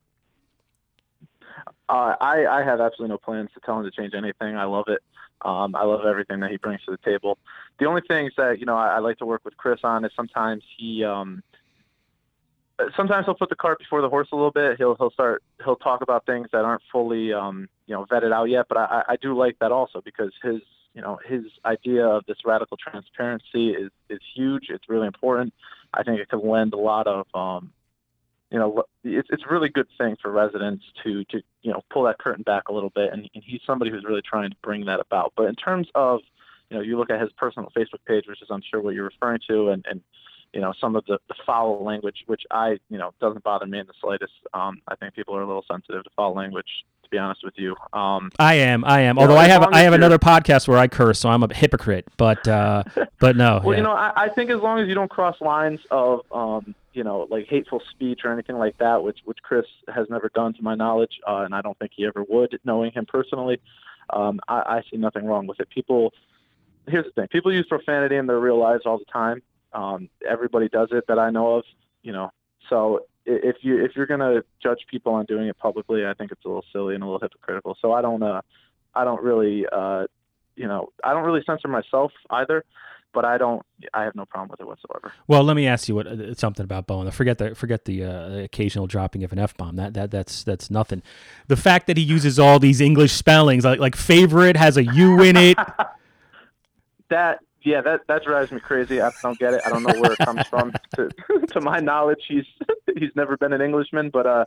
Uh, 1.88 2.15
I, 2.22 2.46
I 2.46 2.63
have 2.63 2.79
absolutely 2.79 3.13
no 3.13 3.18
plans 3.18 3.50
to 3.56 3.60
tell 3.62 3.79
him 3.79 3.86
to 3.86 3.91
change 3.91 4.13
anything. 4.13 4.56
I 4.56 4.65
love 4.65 4.86
it. 4.88 5.01
Um, 5.41 5.75
I 5.75 5.86
love 5.86 6.06
everything 6.06 6.41
that 6.41 6.51
he 6.51 6.58
brings 6.58 6.84
to 6.86 6.91
the 6.91 6.98
table. 6.98 7.38
The 7.79 7.86
only 7.86 8.01
things 8.08 8.34
that 8.38 8.60
you 8.60 8.65
know 8.65 8.75
I, 8.75 8.96
I 8.96 9.00
like 9.00 9.18
to 9.20 9.25
work 9.25 9.41
with 9.46 9.56
Chris 9.58 9.79
on 9.84 10.03
is 10.03 10.12
sometimes 10.15 10.63
he 10.77 11.03
um, 11.03 11.41
sometimes 12.95 13.25
he'll 13.25 13.36
put 13.36 13.50
the 13.50 13.55
cart 13.55 13.79
before 13.79 14.01
the 14.01 14.09
horse 14.09 14.27
a 14.31 14.36
little 14.36 14.51
bit. 14.51 14.77
He'll 14.77 14.95
he'll 14.95 15.12
start 15.12 15.43
he'll 15.63 15.75
talk 15.75 16.01
about 16.01 16.25
things 16.25 16.48
that 16.51 16.65
aren't 16.65 16.83
fully 16.91 17.33
um, 17.33 17.69
you 17.88 17.95
know 17.95 18.05
vetted 18.05 18.33
out 18.33 18.45
yet. 18.45 18.67
But 18.69 18.77
I, 18.77 19.03
I 19.09 19.15
do 19.17 19.38
like 19.38 19.57
that 19.59 19.71
also 19.71 20.01
because 20.01 20.31
his 20.43 20.62
you 20.93 21.01
know, 21.01 21.19
his 21.25 21.43
idea 21.65 22.05
of 22.05 22.25
this 22.25 22.38
radical 22.45 22.77
transparency 22.77 23.69
is 23.69 23.91
is 24.09 24.19
huge. 24.36 24.65
It's 24.69 24.89
really 24.89 25.07
important. 25.07 25.53
I 25.93 26.03
think 26.03 26.19
it 26.19 26.29
could 26.29 26.43
lend 26.43 26.74
a 26.74 26.77
lot 26.77 27.07
of, 27.07 27.25
um, 27.33 27.71
you 28.51 28.59
know, 28.59 28.83
it's 29.03 29.29
it's 29.31 29.43
a 29.48 29.53
really 29.53 29.69
good 29.69 29.88
thing 29.98 30.17
for 30.21 30.31
residents 30.31 30.83
to 31.03 31.24
to 31.25 31.41
you 31.62 31.71
know 31.71 31.81
pull 31.91 32.03
that 32.03 32.17
curtain 32.17 32.43
back 32.43 32.69
a 32.69 32.74
little 32.74 32.89
bit, 32.89 33.13
and, 33.13 33.29
and 33.33 33.43
he's 33.45 33.62
somebody 33.65 33.91
who's 33.91 34.03
really 34.03 34.21
trying 34.21 34.50
to 34.50 34.55
bring 34.62 34.86
that 34.86 35.00
about. 35.00 35.33
But 35.36 35.48
in 35.48 35.55
terms 35.55 35.88
of, 35.95 36.21
you 36.69 36.77
know, 36.77 36.83
you 36.83 36.98
look 36.98 37.12
at 37.12 37.21
his 37.21 37.31
personal 37.38 37.71
Facebook 37.75 38.03
page, 38.07 38.25
which 38.27 38.41
is 38.41 38.48
I'm 38.50 38.63
sure 38.69 38.81
what 38.81 38.95
you're 38.95 39.05
referring 39.05 39.39
to, 39.48 39.69
and 39.69 39.86
and 39.89 40.01
you 40.53 40.62
know 40.62 40.74
some 40.79 40.96
of 40.96 41.06
the, 41.06 41.20
the 41.27 41.36
foul 41.46 41.84
language, 41.84 42.24
which 42.27 42.44
I 42.51 42.79
you 42.89 42.98
know 42.98 43.12
doesn't 43.20 43.44
bother 43.44 43.65
me 43.65 43.79
in 43.79 43.88
the 43.88 43.94
slightest. 44.01 44.34
Um, 44.53 44.82
I 44.88 44.96
think 44.96 45.13
people 45.13 45.36
are 45.36 45.41
a 45.41 45.48
little 45.48 45.65
sensitive 45.70 46.03
to 46.03 46.10
foul 46.15 46.34
language 46.34 46.86
to 47.10 47.15
be 47.15 47.18
honest 47.18 47.44
with 47.44 47.56
you. 47.58 47.75
Um, 47.94 48.32
I 48.39 48.56
am, 48.56 48.86
I 48.86 49.01
am. 49.01 49.18
Although 49.18 49.34
know, 49.34 49.39
I 49.39 49.48
have, 49.48 49.63
I 49.72 49.82
have 49.82 49.94
another 49.94 50.20
podcast 50.20 50.68
where 50.68 50.77
I 50.77 50.88
curse, 50.88 51.20
so 51.20 51.29
I'm 51.29 51.44
a 51.44 51.53
hypocrite. 51.53 52.08
But, 52.18 52.48
uh, 52.48 52.84
but 53.20 53.36
no. 53.36 53.62
well, 53.63 53.74
yeah. 53.74 53.77
you 53.77 53.84
know, 53.84 53.94
I, 53.94 54.12
I, 54.15 54.29
think 54.29 54.50
as 54.51 54.62
long 54.62 54.79
as 54.79 54.88
you 54.88 54.96
don't 54.96 55.10
cross 55.10 55.39
lines 55.41 55.79
of, 55.91 56.22
um, 56.32 56.75
you 56.94 57.03
know, 57.03 57.27
like 57.29 57.48
hateful 57.48 57.82
speech 57.91 58.22
or 58.24 58.32
anything 58.32 58.58
like 58.58 58.77
that, 58.79 59.03
which 59.03 59.20
which 59.25 59.38
Chris 59.41 59.65
has 59.94 60.08
never 60.10 60.29
done 60.34 60.53
to 60.53 60.62
my 60.62 60.75
knowledge, 60.75 61.20
uh, 61.27 61.44
and 61.46 61.53
I 61.53 61.62
don't 61.62 61.77
think 61.77 61.91
he 61.96 62.06
ever 62.06 62.24
would, 62.27 62.60
knowing 62.63 62.91
him 62.91 63.06
personally. 63.06 63.62
Um, 64.12 64.39
I, 64.48 64.60
I 64.60 64.84
see 64.89 64.98
nothing 64.98 65.25
wrong 65.25 65.46
with 65.46 65.60
it. 65.60 65.70
People, 65.70 66.13
here's 66.88 67.06
the 67.06 67.12
thing: 67.12 67.27
people 67.27 67.53
use 67.53 67.68
profanity 67.68 68.15
in 68.15 68.27
their 68.27 68.39
real 68.39 68.58
lives 68.58 68.84
all 68.86 68.98
the 68.98 69.06
time. 69.06 69.41
Um, 69.73 70.09
everybody 70.27 70.69
does 70.69 70.89
it 70.91 71.05
that 71.07 71.19
I 71.19 71.29
know 71.29 71.57
of. 71.57 71.63
You 72.01 72.13
know, 72.13 72.31
so 72.69 73.01
if 73.25 73.57
you 73.61 73.83
if 73.83 73.91
you're 73.95 74.05
gonna 74.05 74.43
judge 74.61 74.79
people 74.89 75.13
on 75.13 75.25
doing 75.25 75.47
it 75.47 75.57
publicly, 75.57 76.05
I 76.05 76.13
think 76.13 76.31
it's 76.31 76.43
a 76.45 76.47
little 76.47 76.65
silly 76.71 76.95
and 76.95 77.03
a 77.03 77.05
little 77.05 77.19
hypocritical. 77.19 77.77
So 77.81 77.91
I 77.91 78.01
don't 78.01 78.23
uh, 78.23 78.41
I 78.95 79.03
don't 79.03 79.21
really 79.21 79.65
uh, 79.71 80.05
you 80.55 80.67
know 80.67 80.89
I 81.03 81.13
don't 81.13 81.23
really 81.23 81.43
censor 81.45 81.67
myself 81.67 82.11
either, 82.29 82.63
but 83.13 83.25
I 83.25 83.38
don't 83.38 83.63
I 83.93 84.03
have 84.03 84.15
no 84.15 84.25
problem 84.25 84.49
with 84.49 84.61
it 84.61 84.67
whatsoever. 84.67 85.13
Well, 85.27 85.43
let 85.43 85.55
me 85.55 85.67
ask 85.67 85.88
you 85.88 85.95
what 85.95 86.07
uh, 86.07 86.33
something 86.33 86.63
about 86.63 86.88
Bowen. 86.88 87.09
Forget 87.11 87.38
the 87.38 87.55
forget 87.55 87.85
the 87.85 88.03
uh, 88.03 88.29
occasional 88.39 88.88
dropping 88.88 89.23
of 89.23 89.31
an 89.31 89.39
f 89.39 89.55
bomb. 89.55 89.75
That 89.75 89.93
that 89.93 90.11
that's 90.11 90.43
that's 90.43 90.71
nothing. 90.71 91.03
The 91.47 91.57
fact 91.57 91.88
that 91.88 91.97
he 91.97 92.03
uses 92.03 92.39
all 92.39 92.59
these 92.59 92.81
English 92.81 93.11
spellings 93.11 93.65
like 93.65 93.79
like 93.79 93.95
favorite 93.95 94.57
has 94.57 94.77
a 94.77 94.83
u 94.83 95.21
in 95.21 95.35
it. 95.38 95.57
that 97.09 97.39
yeah, 97.63 97.81
that 97.81 98.07
that 98.07 98.23
drives 98.23 98.51
me 98.51 98.59
crazy. 98.59 99.01
I 99.01 99.11
don't 99.21 99.37
get 99.37 99.53
it. 99.53 99.61
I 99.65 99.69
don't 99.69 99.83
know 99.83 99.99
where 99.99 100.13
it 100.13 100.19
comes 100.19 100.47
from. 100.47 100.73
To, 100.95 101.09
to 101.51 101.61
my 101.61 101.79
knowledge, 101.79 102.23
he's 102.27 102.45
he's 102.97 103.11
never 103.15 103.37
been 103.37 103.53
an 103.53 103.61
Englishman, 103.61 104.09
but 104.09 104.25
uh, 104.25 104.45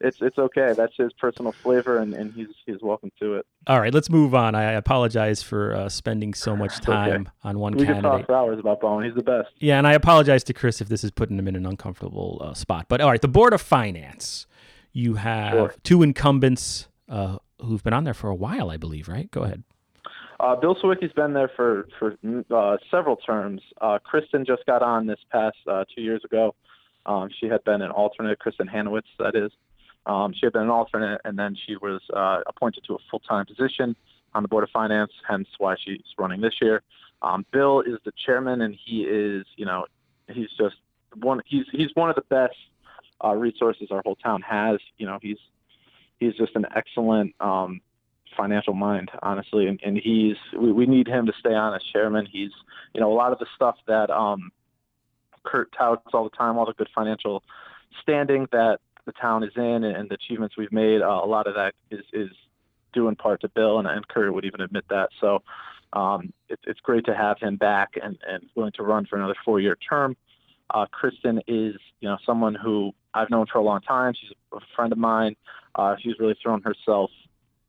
it's 0.00 0.18
it's 0.20 0.38
okay. 0.38 0.74
That's 0.76 0.94
his 0.96 1.12
personal 1.14 1.52
flavor, 1.52 1.98
and, 1.98 2.12
and 2.12 2.32
he's 2.34 2.48
he's 2.66 2.76
welcome 2.82 3.10
to 3.18 3.36
it. 3.36 3.46
All 3.66 3.80
right, 3.80 3.92
let's 3.92 4.10
move 4.10 4.34
on. 4.34 4.54
I 4.54 4.72
apologize 4.72 5.42
for 5.42 5.74
uh, 5.74 5.88
spending 5.88 6.34
so 6.34 6.54
much 6.54 6.80
time 6.80 7.22
okay. 7.22 7.30
on 7.44 7.58
one 7.58 7.72
we 7.72 7.86
candidate. 7.86 8.04
We 8.04 8.10
can 8.10 8.18
talk 8.18 8.26
for 8.26 8.34
hours 8.36 8.58
about 8.58 8.80
Bowen. 8.80 9.04
He's 9.04 9.14
the 9.14 9.22
best. 9.22 9.48
Yeah, 9.58 9.78
and 9.78 9.86
I 9.86 9.94
apologize 9.94 10.44
to 10.44 10.52
Chris 10.52 10.80
if 10.80 10.88
this 10.88 11.02
is 11.02 11.10
putting 11.10 11.38
him 11.38 11.48
in 11.48 11.56
an 11.56 11.66
uncomfortable 11.66 12.40
uh, 12.44 12.54
spot. 12.54 12.86
But 12.88 13.00
all 13.00 13.10
right, 13.10 13.22
the 13.22 13.28
board 13.28 13.52
of 13.52 13.60
finance. 13.60 14.46
You 14.92 15.14
have 15.14 15.52
sure. 15.52 15.74
two 15.84 16.02
incumbents 16.02 16.88
uh, 17.08 17.38
who've 17.60 17.82
been 17.82 17.92
on 17.92 18.02
there 18.02 18.14
for 18.14 18.28
a 18.28 18.34
while, 18.34 18.70
I 18.70 18.76
believe. 18.76 19.08
Right? 19.08 19.30
Go 19.30 19.42
ahead. 19.42 19.62
Uh, 20.40 20.56
Bill 20.56 20.74
Sawicki's 20.74 21.12
been 21.12 21.34
there 21.34 21.50
for 21.54 21.86
for 21.98 22.16
uh, 22.50 22.78
several 22.90 23.16
terms. 23.16 23.60
Uh, 23.80 23.98
Kristen 24.02 24.46
just 24.46 24.64
got 24.64 24.82
on 24.82 25.06
this 25.06 25.18
past 25.30 25.56
uh, 25.70 25.84
two 25.94 26.00
years 26.00 26.24
ago. 26.24 26.54
Um, 27.04 27.28
she 27.38 27.46
had 27.46 27.62
been 27.64 27.82
an 27.82 27.90
alternate, 27.90 28.38
Kristen 28.38 28.66
Hanowitz, 28.66 29.02
that 29.18 29.34
is. 29.34 29.50
Um, 30.06 30.32
she 30.32 30.46
had 30.46 30.54
been 30.54 30.62
an 30.62 30.70
alternate, 30.70 31.20
and 31.24 31.38
then 31.38 31.54
she 31.66 31.76
was 31.76 32.00
uh, 32.14 32.40
appointed 32.46 32.84
to 32.86 32.94
a 32.94 32.98
full 33.10 33.20
time 33.20 33.44
position 33.44 33.94
on 34.34 34.42
the 34.42 34.48
Board 34.48 34.64
of 34.64 34.70
Finance, 34.70 35.12
hence 35.28 35.46
why 35.58 35.76
she's 35.84 36.00
running 36.18 36.40
this 36.40 36.54
year. 36.62 36.82
Um, 37.20 37.44
Bill 37.52 37.80
is 37.82 37.98
the 38.06 38.12
chairman, 38.24 38.62
and 38.62 38.74
he 38.82 39.02
is, 39.02 39.44
you 39.56 39.66
know, 39.66 39.84
he's 40.32 40.48
just 40.58 40.76
one. 41.16 41.42
He's 41.44 41.66
he's 41.70 41.90
one 41.94 42.08
of 42.08 42.16
the 42.16 42.24
best 42.30 42.56
uh, 43.22 43.34
resources 43.34 43.88
our 43.90 44.00
whole 44.06 44.16
town 44.16 44.40
has. 44.40 44.78
You 44.96 45.04
know, 45.04 45.18
he's 45.20 45.38
he's 46.18 46.34
just 46.36 46.56
an 46.56 46.64
excellent 46.74 47.34
um, 47.40 47.82
financial 48.40 48.72
mind, 48.72 49.10
honestly. 49.22 49.66
And, 49.66 49.78
and 49.84 49.98
he's 49.98 50.36
we, 50.58 50.72
we 50.72 50.86
need 50.86 51.06
him 51.06 51.26
to 51.26 51.32
stay 51.38 51.54
on 51.54 51.74
as 51.74 51.82
chairman. 51.92 52.26
He's 52.26 52.52
you 52.94 53.00
know 53.00 53.12
a 53.12 53.14
lot 53.14 53.32
of 53.32 53.38
the 53.38 53.46
stuff 53.54 53.76
that 53.86 54.10
um, 54.10 54.50
Kurt 55.44 55.72
touts 55.72 56.08
all 56.12 56.24
the 56.24 56.36
time, 56.36 56.56
all 56.56 56.66
the 56.66 56.72
good 56.72 56.88
financial 56.94 57.42
standing 58.02 58.48
that 58.52 58.78
the 59.06 59.12
town 59.12 59.42
is 59.42 59.52
in, 59.56 59.84
and, 59.84 60.08
the 60.08 60.14
achievements 60.14 60.56
we've 60.56 60.72
made. 60.72 61.02
Uh, 61.02 61.20
a 61.22 61.26
lot 61.26 61.46
of 61.46 61.54
that 61.54 61.74
is 61.90 62.04
is 62.12 62.30
due 62.92 63.08
in 63.08 63.16
part 63.16 63.40
to 63.42 63.48
Bill, 63.48 63.78
and, 63.78 63.86
and 63.86 64.06
Kurt 64.08 64.32
would 64.32 64.44
even 64.44 64.60
admit 64.60 64.84
that. 64.88 65.10
So 65.20 65.42
um, 65.92 66.32
it, 66.48 66.58
it's 66.66 66.80
great 66.80 67.04
to 67.06 67.14
have 67.14 67.38
him 67.38 67.56
back 67.56 67.90
and, 68.02 68.18
and 68.26 68.44
willing 68.54 68.72
to 68.76 68.82
run 68.82 69.06
for 69.06 69.16
another 69.16 69.36
four-year 69.44 69.76
term. 69.76 70.16
Uh, 70.70 70.86
Kristen 70.90 71.38
is, 71.46 71.74
you 72.00 72.08
know, 72.08 72.16
someone 72.24 72.54
who 72.54 72.92
I've 73.12 73.30
known 73.30 73.46
for 73.52 73.58
a 73.58 73.62
long 73.62 73.80
time. 73.80 74.14
She's 74.14 74.30
a 74.52 74.58
friend 74.76 74.92
of 74.92 74.98
mine. 74.98 75.36
Uh, 75.74 75.96
she's 76.00 76.14
really 76.18 76.36
thrown 76.42 76.62
herself 76.62 77.10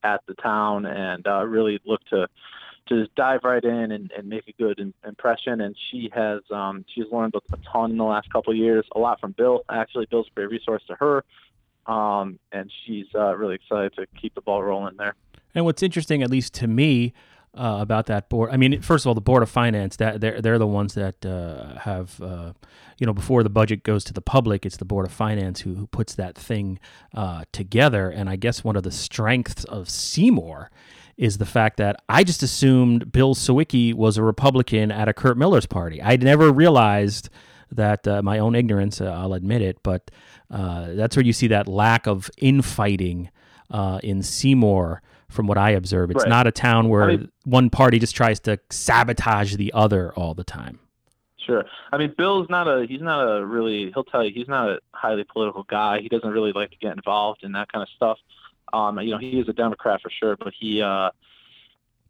at 0.03 0.22
the 0.27 0.34
town 0.36 0.86
and 0.86 1.25
uh, 1.27 1.46
really 1.46 1.79
look 1.86 2.03
to 2.05 2.27
to 2.89 3.08
dive 3.15 3.41
right 3.43 3.63
in 3.63 3.91
and, 3.91 4.12
and 4.17 4.27
make 4.27 4.48
a 4.48 4.51
good 4.53 4.79
in, 4.79 4.93
impression. 5.08 5.62
And 5.62 5.75
she 5.89 6.10
has 6.13 6.41
um, 6.51 6.84
she's 6.93 7.05
learned 7.12 7.34
a, 7.36 7.58
ton 7.72 7.91
in 7.91 7.98
the 7.98 8.03
last 8.03 8.31
couple 8.31 8.51
of 8.51 8.58
years, 8.58 8.86
a 8.96 9.00
lot 9.00 9.20
from 9.20 9.31
Bill. 9.31 9.62
Actually, 9.70 10.08
Bill's 10.10 10.27
a 10.27 10.36
great 10.36 10.50
resource 10.50 10.84
to 10.88 10.96
her, 10.96 11.24
um, 11.86 12.39
and 12.51 12.72
she's 12.86 13.08
uh, 13.15 13.36
really 13.36 13.55
excited 13.55 13.93
to 13.96 14.05
keep 14.20 14.36
the 14.36 14.41
ball 14.41 14.63
rolling 14.63 14.98
there. 14.98 15.15
And 15.53 15.65
what's 15.65 15.84
interesting, 15.84 16.24
at 16.24 16.29
least 16.29 16.53
to 16.55 16.67
me, 16.67 17.13
uh, 17.53 17.77
about 17.81 18.05
that 18.05 18.29
board. 18.29 18.50
I 18.51 18.58
mean, 18.58 18.81
first 18.81 19.05
of 19.05 19.10
all, 19.10 19.13
the 19.13 19.22
board 19.22 19.43
of 19.43 19.50
finance 19.50 19.98
that 19.98 20.22
they're 20.22 20.41
they're 20.41 20.58
the 20.58 20.67
ones 20.67 20.93
that 20.93 21.25
uh, 21.25 21.79
have 21.79 22.22
uh, 22.22 22.53
you 22.98 23.05
know 23.05 23.13
before 23.13 23.43
the 23.43 23.50
budget 23.50 23.84
goes 23.84 24.03
to 24.05 24.13
the 24.13 24.22
public, 24.22 24.65
it's 24.65 24.77
the 24.77 24.86
board 24.86 25.05
of 25.05 25.12
finance 25.12 25.62
who, 25.62 25.75
who 25.75 25.88
puts 25.88 26.15
that 26.15 26.38
thing 26.38 26.79
uh, 27.13 27.43
together. 27.51 28.10
And 28.10 28.29
I 28.29 28.38
guess 28.38 28.63
one 28.63 28.75
of 28.75 28.84
the 28.84 28.91
strengths 28.91 29.63
of 29.65 29.89
Seymour 29.89 30.72
is 31.17 31.38
the 31.38 31.46
fact 31.46 31.77
that 31.77 32.01
I 32.08 32.24
just 32.24 32.41
assumed 32.41 33.12
Bill 33.12 33.36
Sawicki 33.36 33.93
was 33.93 34.17
a 34.17 34.24
Republican 34.24 34.91
at 34.91 35.10
a 35.10 35.13
Kurt 35.13 35.38
Miller's 35.38 35.65
party. 35.65 36.01
I 36.01 36.15
never 36.15 36.51
realized 36.51 37.29
that 37.70 38.08
uh, 38.08 38.22
my 38.22 38.39
own 38.39 38.55
ignorance. 38.55 39.01
Uh, 39.01 39.12
I'll 39.12 39.34
admit 39.34 39.62
it, 39.62 39.84
but 39.84 40.10
that's 40.50 41.15
where 41.15 41.25
you 41.25 41.34
see 41.34 41.48
that 41.48 41.67
lack 41.67 42.08
of 42.08 42.31
infighting 42.38 43.29
in 44.03 44.24
Seymour 44.24 45.01
from 45.31 45.47
what 45.47 45.57
I 45.57 45.71
observe. 45.71 46.11
It's 46.11 46.23
right. 46.23 46.29
not 46.29 46.47
a 46.47 46.51
town 46.51 46.89
where 46.89 47.03
I 47.03 47.07
mean, 47.15 47.31
one 47.45 47.69
party 47.69 48.00
just 48.00 48.15
tries 48.15 48.39
to 48.41 48.59
sabotage 48.69 49.55
the 49.55 49.71
other 49.73 50.13
all 50.13 50.33
the 50.33 50.43
time. 50.43 50.79
Sure. 51.38 51.65
I 51.91 51.97
mean, 51.97 52.13
Bill's 52.17 52.50
not 52.50 52.67
a 52.67 52.85
he's 52.85 53.01
not 53.01 53.21
a 53.23 53.45
really 53.45 53.91
he'll 53.91 54.03
tell 54.03 54.23
you 54.23 54.31
he's 54.33 54.47
not 54.47 54.69
a 54.69 54.79
highly 54.93 55.23
political 55.23 55.63
guy. 55.63 56.00
He 56.00 56.09
doesn't 56.09 56.29
really 56.29 56.51
like 56.51 56.71
to 56.71 56.77
get 56.77 56.95
involved 56.95 57.43
in 57.43 57.53
that 57.53 57.71
kind 57.71 57.81
of 57.81 57.89
stuff. 57.89 58.19
Um, 58.73 59.00
you 59.00 59.11
know, 59.11 59.17
he 59.17 59.39
is 59.39 59.50
a 59.50 59.53
Democrat 59.53 60.01
for 60.01 60.09
sure, 60.09 60.38
but 60.38 60.53
he 60.57 60.81
uh, 60.81 61.09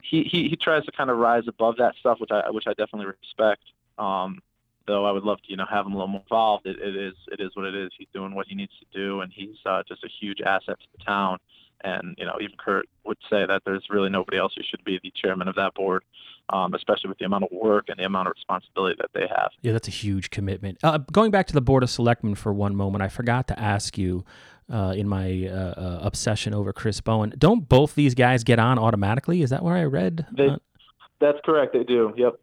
he, 0.01 0.23
he 0.23 0.49
he 0.49 0.55
tries 0.55 0.85
to 0.85 0.91
kind 0.91 1.09
of 1.09 1.17
rise 1.17 1.47
above 1.47 1.77
that 1.77 1.95
stuff, 1.99 2.19
which 2.19 2.31
I 2.31 2.49
which 2.49 2.65
I 2.67 2.71
definitely 2.71 3.07
respect. 3.07 3.63
Um, 3.97 4.41
though 4.87 5.05
I 5.05 5.11
would 5.11 5.23
love 5.23 5.41
to 5.43 5.49
you 5.49 5.57
know 5.57 5.65
have 5.69 5.85
him 5.85 5.93
a 5.93 5.95
little 5.95 6.07
more 6.07 6.21
involved. 6.21 6.65
It, 6.65 6.79
it 6.79 6.95
is 6.95 7.13
it 7.31 7.39
is 7.39 7.51
what 7.55 7.65
it 7.65 7.75
is. 7.75 7.91
He's 7.97 8.07
doing 8.13 8.35
what 8.35 8.47
he 8.47 8.55
needs 8.55 8.73
to 8.79 8.97
do, 8.97 9.21
and 9.21 9.31
he's 9.31 9.55
uh, 9.65 9.83
just 9.87 10.03
a 10.03 10.09
huge 10.09 10.41
asset 10.41 10.79
to 10.79 10.85
the 10.97 11.03
town. 11.03 11.37
And 11.83 12.15
you 12.17 12.25
know, 12.25 12.37
even 12.41 12.55
Kurt 12.57 12.87
would 13.05 13.17
say 13.29 13.45
that 13.45 13.63
there's 13.65 13.85
really 13.89 14.09
nobody 14.09 14.37
else 14.37 14.53
who 14.55 14.63
should 14.63 14.83
be 14.83 14.99
the 15.01 15.11
chairman 15.15 15.47
of 15.47 15.55
that 15.55 15.73
board, 15.73 16.03
um, 16.49 16.73
especially 16.73 17.09
with 17.09 17.17
the 17.17 17.25
amount 17.25 17.45
of 17.45 17.49
work 17.51 17.85
and 17.89 17.97
the 17.97 18.05
amount 18.05 18.27
of 18.27 18.33
responsibility 18.35 18.95
that 18.99 19.09
they 19.13 19.27
have. 19.27 19.51
Yeah, 19.61 19.71
that's 19.73 19.87
a 19.87 19.91
huge 19.91 20.29
commitment. 20.29 20.77
Uh, 20.83 20.99
going 21.11 21.31
back 21.31 21.47
to 21.47 21.53
the 21.53 21.61
board 21.61 21.83
of 21.83 21.89
selectmen 21.89 22.35
for 22.35 22.53
one 22.53 22.75
moment, 22.75 23.01
I 23.01 23.09
forgot 23.09 23.47
to 23.49 23.59
ask 23.59 23.97
you. 23.97 24.23
Uh, 24.71 24.93
in 24.93 25.05
my 25.05 25.49
uh, 25.49 25.73
uh 25.75 25.99
obsession 26.01 26.53
over 26.53 26.71
Chris 26.71 27.01
Bowen, 27.01 27.33
don't 27.37 27.67
both 27.67 27.93
these 27.93 28.15
guys 28.15 28.45
get 28.45 28.57
on 28.57 28.79
automatically? 28.79 29.41
Is 29.41 29.49
that 29.49 29.63
where 29.63 29.75
I 29.75 29.83
read? 29.83 30.25
They, 30.31 30.47
uh, 30.47 30.57
that's 31.19 31.39
correct. 31.43 31.73
They 31.73 31.83
do. 31.83 32.13
Yep. 32.15 32.35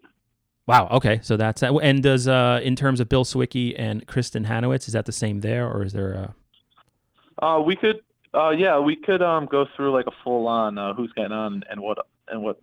Wow. 0.69 0.89
Okay. 0.91 1.21
So 1.23 1.39
that's 1.39 1.63
that. 1.63 1.73
and 1.83 2.03
does 2.03 2.29
uh, 2.29 2.61
in 2.63 2.77
terms 2.77 3.01
of 3.01 3.09
Bill 3.09 3.25
Sawicki 3.25 3.75
and 3.79 4.07
Kristen 4.07 4.45
Hanowitz, 4.45 4.87
is 4.87 4.93
that 4.93 5.07
the 5.07 5.13
same 5.13 5.41
there, 5.41 5.67
or 5.67 5.83
is 5.83 5.95
there 5.95 6.13
a? 6.13 6.35
Uh, 7.45 7.61
we 7.61 7.75
could 7.75 8.01
uh, 8.39 8.51
yeah, 8.51 8.79
we 8.79 8.95
could 8.95 9.23
um, 9.23 9.47
go 9.47 9.67
through 9.75 9.93
like 9.93 10.07
a 10.07 10.13
full 10.23 10.47
on 10.47 10.79
uh, 10.79 10.95
who's 10.95 11.13
getting 11.15 11.33
on 11.33 11.65
and 11.69 11.81
what 11.81 11.99
and 12.29 12.43
what 12.43 12.61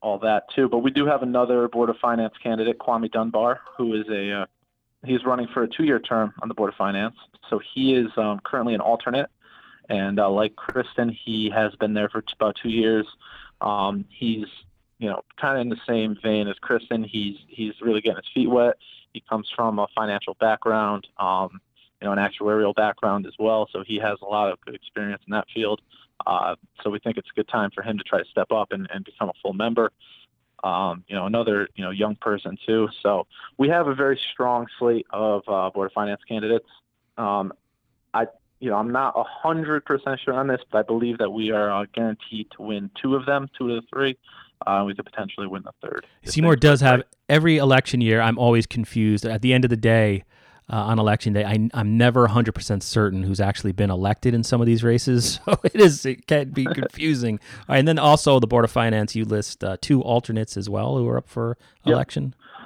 all 0.00 0.18
that 0.18 0.44
too. 0.54 0.68
But 0.68 0.78
we 0.78 0.90
do 0.90 1.06
have 1.06 1.22
another 1.22 1.68
board 1.68 1.88
of 1.88 1.96
finance 1.98 2.34
candidate, 2.42 2.78
Kwame 2.78 3.10
Dunbar, 3.10 3.60
who 3.76 3.94
is 3.94 4.06
a 4.10 4.42
uh, 4.42 4.46
he's 5.04 5.24
running 5.24 5.46
for 5.54 5.62
a 5.62 5.68
two 5.68 5.84
year 5.84 6.00
term 6.00 6.34
on 6.42 6.48
the 6.48 6.54
board 6.54 6.70
of 6.70 6.76
finance. 6.76 7.14
So 7.48 7.60
he 7.74 7.94
is 7.94 8.08
um, 8.16 8.40
currently 8.44 8.74
an 8.74 8.80
alternate, 8.80 9.30
and 9.88 10.18
uh, 10.18 10.28
like 10.30 10.56
Kristen, 10.56 11.16
he 11.24 11.50
has 11.54 11.74
been 11.76 11.94
there 11.94 12.08
for 12.08 12.22
about 12.34 12.56
two 12.60 12.70
years. 12.70 13.06
Um, 13.60 14.04
he's 14.10 14.46
you 14.98 15.08
know 15.08 15.22
kind 15.40 15.56
of 15.56 15.62
in 15.62 15.68
the 15.68 15.80
same 15.88 16.16
vein 16.22 16.48
as 16.48 16.56
Kristen. 16.60 17.04
He's 17.04 17.36
he's 17.46 17.74
really 17.80 18.00
getting 18.00 18.16
his 18.16 18.32
feet 18.34 18.50
wet. 18.50 18.76
He 19.12 19.22
comes 19.28 19.48
from 19.54 19.78
a 19.78 19.86
financial 19.94 20.34
background. 20.40 21.06
Um, 21.18 21.60
you 22.04 22.10
know, 22.10 22.12
an 22.12 22.18
actuarial 22.18 22.74
background 22.74 23.24
as 23.26 23.32
well. 23.38 23.66
So 23.72 23.82
he 23.82 23.96
has 23.96 24.18
a 24.20 24.26
lot 24.26 24.52
of 24.52 24.60
good 24.60 24.74
experience 24.74 25.22
in 25.26 25.30
that 25.32 25.46
field. 25.54 25.80
Uh, 26.26 26.54
so 26.82 26.90
we 26.90 26.98
think 26.98 27.16
it's 27.16 27.30
a 27.30 27.34
good 27.34 27.48
time 27.48 27.70
for 27.74 27.80
him 27.82 27.96
to 27.96 28.04
try 28.04 28.18
to 28.18 28.28
step 28.28 28.52
up 28.52 28.72
and, 28.72 28.86
and 28.92 29.06
become 29.06 29.30
a 29.30 29.32
full 29.42 29.54
member. 29.54 29.90
um, 30.64 31.04
you 31.08 31.14
know, 31.14 31.26
another 31.26 31.68
you 31.76 31.84
know 31.84 31.90
young 31.90 32.16
person 32.16 32.56
too. 32.66 32.88
So 33.02 33.26
we 33.58 33.68
have 33.68 33.86
a 33.86 33.94
very 33.94 34.18
strong 34.32 34.66
slate 34.78 35.06
of 35.10 35.42
uh, 35.46 35.70
board 35.70 35.86
of 35.86 35.92
finance 35.92 36.22
candidates. 36.26 36.66
Um, 37.18 37.52
I 38.14 38.26
you 38.60 38.70
know 38.70 38.76
I'm 38.76 38.90
not 38.90 39.14
hundred 39.16 39.84
percent 39.84 40.18
sure 40.24 40.34
on 40.34 40.48
this, 40.48 40.62
but 40.72 40.78
I 40.78 40.82
believe 40.82 41.18
that 41.18 41.30
we 41.30 41.50
are 41.52 41.70
uh, 41.70 41.84
guaranteed 41.94 42.50
to 42.56 42.62
win 42.62 42.90
two 43.00 43.14
of 43.14 43.26
them, 43.26 43.48
two 43.56 43.70
of 43.70 43.82
the 43.82 43.88
three. 43.92 44.16
Uh, 44.66 44.84
we 44.86 44.94
could 44.94 45.04
potentially 45.04 45.46
win 45.46 45.62
the 45.64 45.72
third. 45.82 46.06
Seymour 46.24 46.56
does 46.56 46.80
have 46.80 47.02
every 47.28 47.58
election 47.58 48.00
year. 48.00 48.22
I'm 48.22 48.38
always 48.38 48.66
confused. 48.66 49.26
At 49.26 49.42
the 49.42 49.52
end 49.52 49.64
of 49.64 49.70
the 49.70 49.76
day, 49.76 50.24
uh, 50.70 50.76
on 50.76 50.98
election 50.98 51.32
day. 51.32 51.44
I, 51.44 51.68
am 51.78 51.96
never 51.96 52.26
100% 52.26 52.82
certain 52.82 53.22
who's 53.22 53.40
actually 53.40 53.72
been 53.72 53.90
elected 53.90 54.34
in 54.34 54.42
some 54.42 54.60
of 54.60 54.66
these 54.66 54.82
races. 54.82 55.40
So 55.44 55.60
it 55.62 55.76
is 55.76 56.06
it 56.06 56.26
can 56.26 56.50
be 56.50 56.64
confusing. 56.74 57.38
and 57.68 57.86
then 57.86 57.98
also 57.98 58.40
the 58.40 58.46
Board 58.46 58.64
of 58.64 58.70
Finance, 58.70 59.14
you 59.14 59.24
list 59.24 59.62
uh, 59.62 59.76
two 59.80 60.02
alternates 60.02 60.56
as 60.56 60.70
well 60.70 60.96
who 60.96 61.06
are 61.08 61.18
up 61.18 61.28
for 61.28 61.58
election. 61.84 62.34
Yep. 62.34 62.64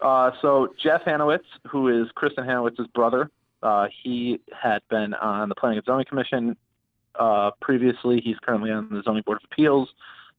Uh, 0.00 0.30
so 0.42 0.68
Jeff 0.82 1.02
Hanowitz, 1.04 1.44
who 1.68 1.88
is 1.88 2.08
Kristen 2.14 2.44
Hanowitz's 2.44 2.86
brother, 2.94 3.30
uh, 3.62 3.86
he 4.02 4.40
had 4.50 4.80
been 4.88 5.14
on 5.14 5.48
the 5.48 5.54
Planning 5.54 5.78
and 5.78 5.84
Zoning 5.84 6.06
Commission 6.08 6.56
uh, 7.18 7.50
previously. 7.60 8.20
He's 8.24 8.38
currently 8.42 8.70
on 8.70 8.88
the 8.88 9.02
Zoning 9.02 9.22
Board 9.24 9.38
of 9.38 9.48
Appeals. 9.52 9.88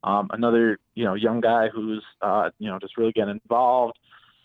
Um, 0.03 0.29
another, 0.31 0.79
you 0.95 1.05
know, 1.05 1.13
young 1.13 1.41
guy 1.41 1.69
who's, 1.69 2.03
uh, 2.21 2.49
you 2.57 2.69
know, 2.69 2.79
just 2.79 2.97
really 2.97 3.11
getting 3.11 3.39
involved 3.43 3.97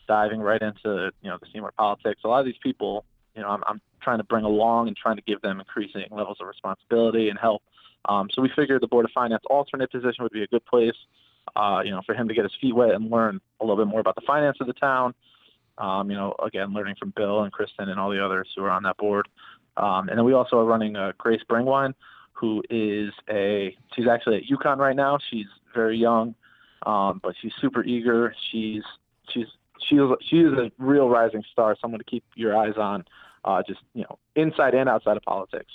diving 0.06 0.40
right 0.40 0.60
into 0.60 1.10
you 1.22 1.30
know 1.30 1.38
the 1.40 1.46
Seymour 1.52 1.72
politics. 1.76 2.22
A 2.24 2.28
lot 2.28 2.40
of 2.40 2.46
these 2.46 2.58
people, 2.62 3.04
you 3.34 3.42
know, 3.42 3.48
I'm, 3.48 3.62
I'm 3.66 3.80
trying 4.02 4.18
to 4.18 4.24
bring 4.24 4.44
along 4.44 4.88
and 4.88 4.96
trying 4.96 5.16
to 5.16 5.22
give 5.22 5.40
them 5.42 5.60
increasing 5.60 6.04
levels 6.10 6.38
of 6.40 6.46
responsibility 6.46 7.28
and 7.28 7.38
help. 7.38 7.62
Um, 8.08 8.28
so 8.32 8.40
we 8.40 8.50
figured 8.54 8.82
the 8.82 8.86
Board 8.86 9.04
of 9.04 9.10
Finance 9.12 9.42
alternate 9.50 9.90
position 9.90 10.22
would 10.22 10.32
be 10.32 10.42
a 10.42 10.46
good 10.46 10.64
place, 10.64 10.94
uh, 11.56 11.82
you 11.84 11.90
know, 11.90 12.02
for 12.06 12.14
him 12.14 12.28
to 12.28 12.34
get 12.34 12.44
his 12.44 12.52
feet 12.60 12.74
wet 12.74 12.90
and 12.90 13.10
learn 13.10 13.40
a 13.60 13.64
little 13.64 13.76
bit 13.76 13.90
more 13.90 14.00
about 14.00 14.14
the 14.14 14.22
finance 14.26 14.58
of 14.60 14.66
the 14.66 14.72
town. 14.72 15.14
Um, 15.78 16.10
you 16.10 16.16
know, 16.16 16.34
again, 16.42 16.72
learning 16.72 16.94
from 16.98 17.12
Bill 17.14 17.42
and 17.42 17.52
Kristen 17.52 17.88
and 17.88 18.00
all 18.00 18.10
the 18.10 18.24
others 18.24 18.48
who 18.56 18.64
are 18.64 18.70
on 18.70 18.84
that 18.84 18.96
board. 18.96 19.28
Um, 19.76 20.08
and 20.08 20.16
then 20.16 20.24
we 20.24 20.32
also 20.32 20.58
are 20.58 20.64
running 20.64 20.96
uh, 20.96 21.12
Grace 21.18 21.42
Bringwine, 21.48 21.94
who 22.32 22.62
is 22.70 23.12
a 23.28 23.76
she's 23.94 24.06
actually 24.08 24.36
at 24.36 24.44
UConn 24.44 24.78
right 24.78 24.96
now. 24.96 25.18
She's 25.30 25.46
very 25.74 25.98
young, 25.98 26.34
um, 26.86 27.20
but 27.22 27.34
she's 27.40 27.52
super 27.60 27.84
eager. 27.84 28.34
She's 28.50 28.82
she's 29.28 29.46
she 29.88 29.98
she 30.22 30.40
is 30.40 30.52
a 30.52 30.70
real 30.78 31.08
rising 31.08 31.44
star, 31.50 31.76
someone 31.80 31.98
to 31.98 32.04
keep 32.04 32.24
your 32.34 32.56
eyes 32.56 32.76
on, 32.76 33.04
uh, 33.44 33.62
just 33.66 33.80
you 33.94 34.02
know, 34.02 34.18
inside 34.34 34.74
and 34.74 34.88
outside 34.88 35.16
of 35.16 35.22
politics. 35.22 35.72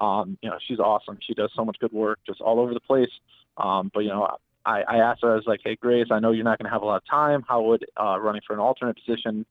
Um, 0.00 0.38
you 0.42 0.50
know, 0.50 0.58
she's 0.66 0.78
awesome. 0.78 1.18
She 1.20 1.34
does 1.34 1.50
so 1.54 1.64
much 1.64 1.78
good 1.78 1.92
work, 1.92 2.18
just 2.26 2.40
all 2.40 2.60
over 2.60 2.74
the 2.74 2.80
place. 2.80 3.10
Um, 3.56 3.90
but 3.92 4.00
you 4.00 4.10
know, 4.10 4.36
I, 4.64 4.82
I 4.82 4.96
asked 4.98 5.22
her, 5.22 5.32
I 5.32 5.36
was 5.36 5.46
like, 5.46 5.60
"Hey, 5.64 5.76
Grace, 5.76 6.08
I 6.10 6.18
know 6.18 6.32
you're 6.32 6.44
not 6.44 6.58
going 6.58 6.66
to 6.66 6.72
have 6.72 6.82
a 6.82 6.86
lot 6.86 6.96
of 6.96 7.08
time. 7.08 7.44
How 7.48 7.62
would 7.62 7.86
uh, 7.98 8.18
running 8.20 8.42
for 8.46 8.52
an 8.52 8.60
alternate 8.60 8.96
position 8.96 9.46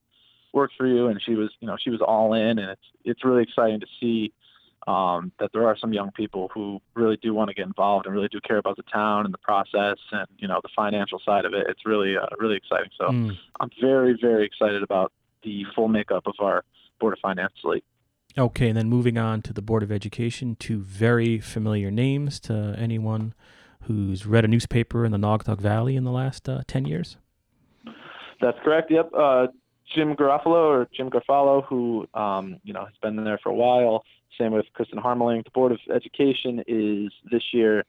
work 0.54 0.72
for 0.78 0.86
you?" 0.86 1.08
And 1.08 1.22
she 1.22 1.36
was, 1.36 1.50
you 1.60 1.68
know, 1.68 1.78
she 1.80 1.90
was 1.90 2.02
all 2.02 2.34
in, 2.34 2.60
and 2.60 2.72
it's 2.72 2.88
it's 3.04 3.26
really 3.26 3.44
exciting 3.44 3.80
to 3.80 3.88
see 4.00 4.34
um, 4.88 5.32
that 5.40 5.52
there 5.54 5.66
are 5.68 5.78
some 5.78 5.94
young 5.94 6.12
people 6.12 6.50
who 6.54 6.80
really 6.94 7.18
do 7.18 7.34
want 7.34 7.50
to 7.50 7.54
get 7.54 7.66
involved 7.66 8.06
and 8.06 8.14
really 8.14 8.28
do 8.28 8.40
care 8.42 8.58
about 8.58 8.78
the 8.78 8.84
town 8.84 9.26
and 9.26 9.34
the 9.34 9.40
process 9.40 9.98
and 10.12 10.28
you 10.38 10.48
know 10.48 10.60
the 10.62 10.70
financial 10.76 11.20
side 11.26 11.46
of 11.46 11.54
it. 11.54 11.66
It's 11.70 11.86
really 11.86 12.16
uh, 12.18 12.28
really 12.38 12.56
exciting. 12.56 12.92
So 12.98 13.08
mm. 13.08 13.32
I'm 13.60 13.70
very 13.82 14.18
very 14.20 14.46
excited 14.46 14.84
about 14.84 15.12
the 15.44 15.64
full 15.76 15.88
makeup 15.88 16.24
of 16.28 16.36
our 16.40 16.64
board 17.00 17.14
of 17.14 17.20
finance 17.20 17.54
slate. 17.62 17.84
Okay, 18.38 18.68
and 18.68 18.78
then 18.78 18.90
moving 18.90 19.18
on 19.18 19.42
to 19.44 19.54
the 19.54 19.62
board 19.62 19.82
of 19.82 19.92
education, 19.92 20.58
two 20.60 20.82
very 20.82 21.40
familiar 21.40 21.90
names 21.90 22.40
to 22.42 22.76
anyone 22.78 23.34
who's 23.84 24.26
read 24.26 24.44
a 24.44 24.48
newspaper 24.48 25.06
in 25.06 25.12
the 25.12 25.18
Naugatuck 25.18 25.60
Valley 25.60 25.96
in 25.96 26.04
the 26.04 26.12
last 26.12 26.50
uh, 26.50 26.62
ten 26.68 26.86
years. 26.86 27.18
That's 28.42 28.58
correct. 28.64 28.92
Yep. 28.92 29.12
Uh, 29.18 29.48
Jim 29.94 30.16
Garofalo 30.16 30.68
or 30.68 30.90
Jim 30.96 31.10
Garofalo, 31.10 31.64
who 31.66 32.08
um, 32.14 32.60
you 32.64 32.74
know 32.74 32.86
has 32.86 32.96
been 33.02 33.24
there 33.24 33.40
for 33.42 33.50
a 33.50 33.56
while. 33.56 34.04
Same 34.38 34.52
with 34.52 34.66
Kristen 34.74 35.00
Harmeling. 35.00 35.44
The 35.44 35.52
Board 35.52 35.72
of 35.72 35.80
Education 35.94 36.64
is 36.68 37.12
this 37.32 37.44
year. 37.54 37.84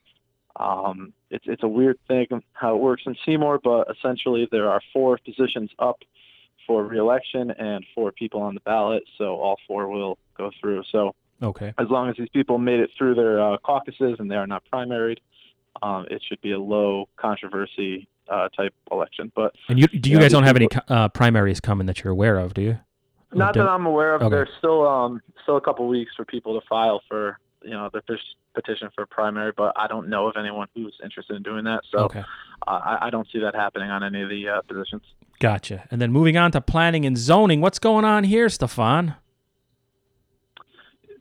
Um, 0.55 1.13
it's 1.29 1.45
it's 1.47 1.63
a 1.63 1.67
weird 1.67 1.99
thing 2.07 2.27
how 2.53 2.75
it 2.75 2.79
works 2.79 3.03
in 3.05 3.15
Seymour, 3.25 3.59
but 3.63 3.87
essentially 3.95 4.47
there 4.51 4.69
are 4.69 4.81
four 4.93 5.19
positions 5.23 5.69
up 5.79 5.99
for 6.65 6.83
reelection 6.83 7.51
and 7.51 7.85
four 7.95 8.11
people 8.11 8.41
on 8.41 8.53
the 8.53 8.59
ballot, 8.61 9.03
so 9.17 9.35
all 9.35 9.57
four 9.67 9.87
will 9.87 10.17
go 10.37 10.51
through. 10.59 10.83
So 10.91 11.13
okay, 11.41 11.73
as 11.77 11.87
long 11.89 12.09
as 12.09 12.15
these 12.17 12.29
people 12.29 12.57
made 12.57 12.79
it 12.79 12.89
through 12.97 13.15
their 13.15 13.39
uh, 13.41 13.57
caucuses 13.59 14.15
and 14.19 14.29
they 14.29 14.35
are 14.35 14.47
not 14.47 14.63
primaried, 14.73 15.17
um, 15.81 16.05
it 16.09 16.21
should 16.27 16.41
be 16.41 16.51
a 16.53 16.59
low 16.59 17.07
controversy 17.17 18.07
uh, 18.29 18.49
type 18.49 18.73
election. 18.91 19.31
But 19.35 19.53
and 19.69 19.79
you, 19.79 19.87
do 19.87 20.09
you, 20.09 20.15
you 20.15 20.21
guys 20.21 20.31
know, 20.31 20.39
don't 20.39 20.47
have 20.47 20.55
any 20.55 20.67
uh, 20.87 21.09
primaries 21.09 21.59
coming 21.59 21.87
that 21.87 22.03
you're 22.03 22.13
aware 22.13 22.37
of, 22.37 22.53
do 22.53 22.61
you? 22.61 22.79
Not 23.33 23.53
that 23.55 23.67
I'm 23.67 23.85
aware 23.85 24.15
of. 24.15 24.21
Okay. 24.21 24.29
There's 24.29 24.49
still 24.57 24.87
um 24.87 25.21
still 25.43 25.57
a 25.57 25.61
couple 25.61 25.87
weeks 25.87 26.11
for 26.15 26.25
people 26.25 26.59
to 26.59 26.65
file 26.67 27.01
for 27.07 27.39
you 27.63 27.71
know 27.71 27.89
the 27.91 28.01
petition 28.53 28.89
for 28.95 29.05
primary, 29.05 29.51
but 29.55 29.73
I 29.75 29.87
don't 29.87 30.09
know 30.09 30.27
of 30.27 30.35
anyone 30.37 30.67
who's 30.73 30.95
interested 31.03 31.35
in 31.35 31.43
doing 31.43 31.63
that. 31.65 31.81
So 31.91 31.99
okay. 31.99 32.23
uh, 32.67 32.71
I, 32.71 33.07
I, 33.07 33.09
don't 33.09 33.27
see 33.31 33.39
that 33.39 33.53
happening 33.53 33.89
on 33.89 34.03
any 34.03 34.21
of 34.23 34.29
the 34.29 34.47
uh, 34.47 34.61
positions. 34.61 35.03
Gotcha. 35.39 35.87
And 35.91 36.01
then 36.01 36.11
moving 36.11 36.37
on 36.37 36.51
to 36.51 36.61
planning 36.61 37.05
and 37.05 37.17
zoning, 37.17 37.61
what's 37.61 37.77
going 37.77 38.05
on 38.05 38.23
here, 38.23 38.49
Stefan? 38.49 39.15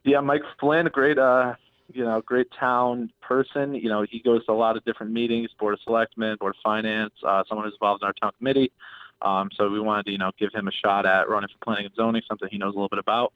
Yeah, 0.05 0.21
Mike 0.21 0.43
Flynn, 0.61 0.89
great 0.93 1.19
uh 1.19 1.55
you 1.93 2.05
know, 2.05 2.21
great 2.21 2.49
town 2.59 3.11
person. 3.23 3.75
You 3.75 3.89
know, 3.89 4.05
he 4.09 4.21
goes 4.21 4.45
to 4.47 4.53
a 4.53 4.55
lot 4.55 4.77
of 4.77 4.85
different 4.85 5.13
meetings, 5.13 5.51
board 5.59 5.75
of 5.75 5.81
selectmen, 5.85 6.37
board 6.39 6.55
of 6.57 6.61
finance, 6.63 7.13
uh, 7.27 7.45
someone 7.49 7.67
who's 7.67 7.75
involved 7.75 8.03
in 8.03 8.07
our 8.07 8.13
town 8.15 8.33
committee. 8.39 8.73
Um, 9.23 9.51
so 9.57 9.69
we 9.69 9.81
wanted 9.81 10.07
to, 10.07 10.13
you 10.13 10.19
know, 10.19 10.33
give 10.39 10.53
him 10.53 10.69
a 10.69 10.73
shot 10.73 11.07
at 11.07 11.29
running 11.29 11.49
for 11.49 11.65
planning 11.65 11.87
and 11.87 11.95
zoning, 11.95 12.23
something 12.29 12.49
he 12.51 12.59
knows 12.59 12.75
a 12.75 12.77
little 12.77 12.89
bit 12.89 12.99
about. 12.99 13.33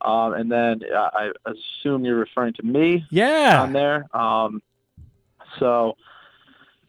Um, 0.00 0.34
and 0.34 0.50
then 0.50 0.80
uh, 0.94 1.10
I 1.12 1.30
assume 1.46 2.04
you're 2.04 2.16
referring 2.16 2.54
to 2.54 2.62
me. 2.62 3.06
Yeah. 3.10 3.62
On 3.62 3.72
there. 3.72 4.06
Um, 4.16 4.62
so, 5.58 5.96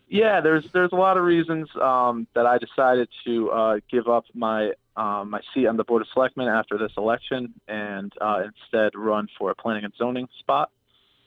yeah, 0.07 0.41
there's 0.41 0.65
there's 0.73 0.91
a 0.91 0.95
lot 0.95 1.17
of 1.17 1.23
reasons 1.23 1.69
um, 1.81 2.27
that 2.33 2.45
I 2.45 2.57
decided 2.57 3.09
to 3.25 3.49
uh, 3.51 3.79
give 3.89 4.07
up 4.07 4.25
my 4.33 4.73
um, 4.95 5.31
my 5.31 5.41
seat 5.53 5.67
on 5.67 5.77
the 5.77 5.83
board 5.83 6.01
of 6.01 6.07
selectmen 6.13 6.47
after 6.47 6.77
this 6.77 6.91
election 6.97 7.53
and 7.67 8.13
uh, 8.21 8.43
instead 8.45 8.91
run 8.95 9.27
for 9.37 9.51
a 9.51 9.55
planning 9.55 9.85
and 9.85 9.93
zoning 9.97 10.27
spot. 10.39 10.69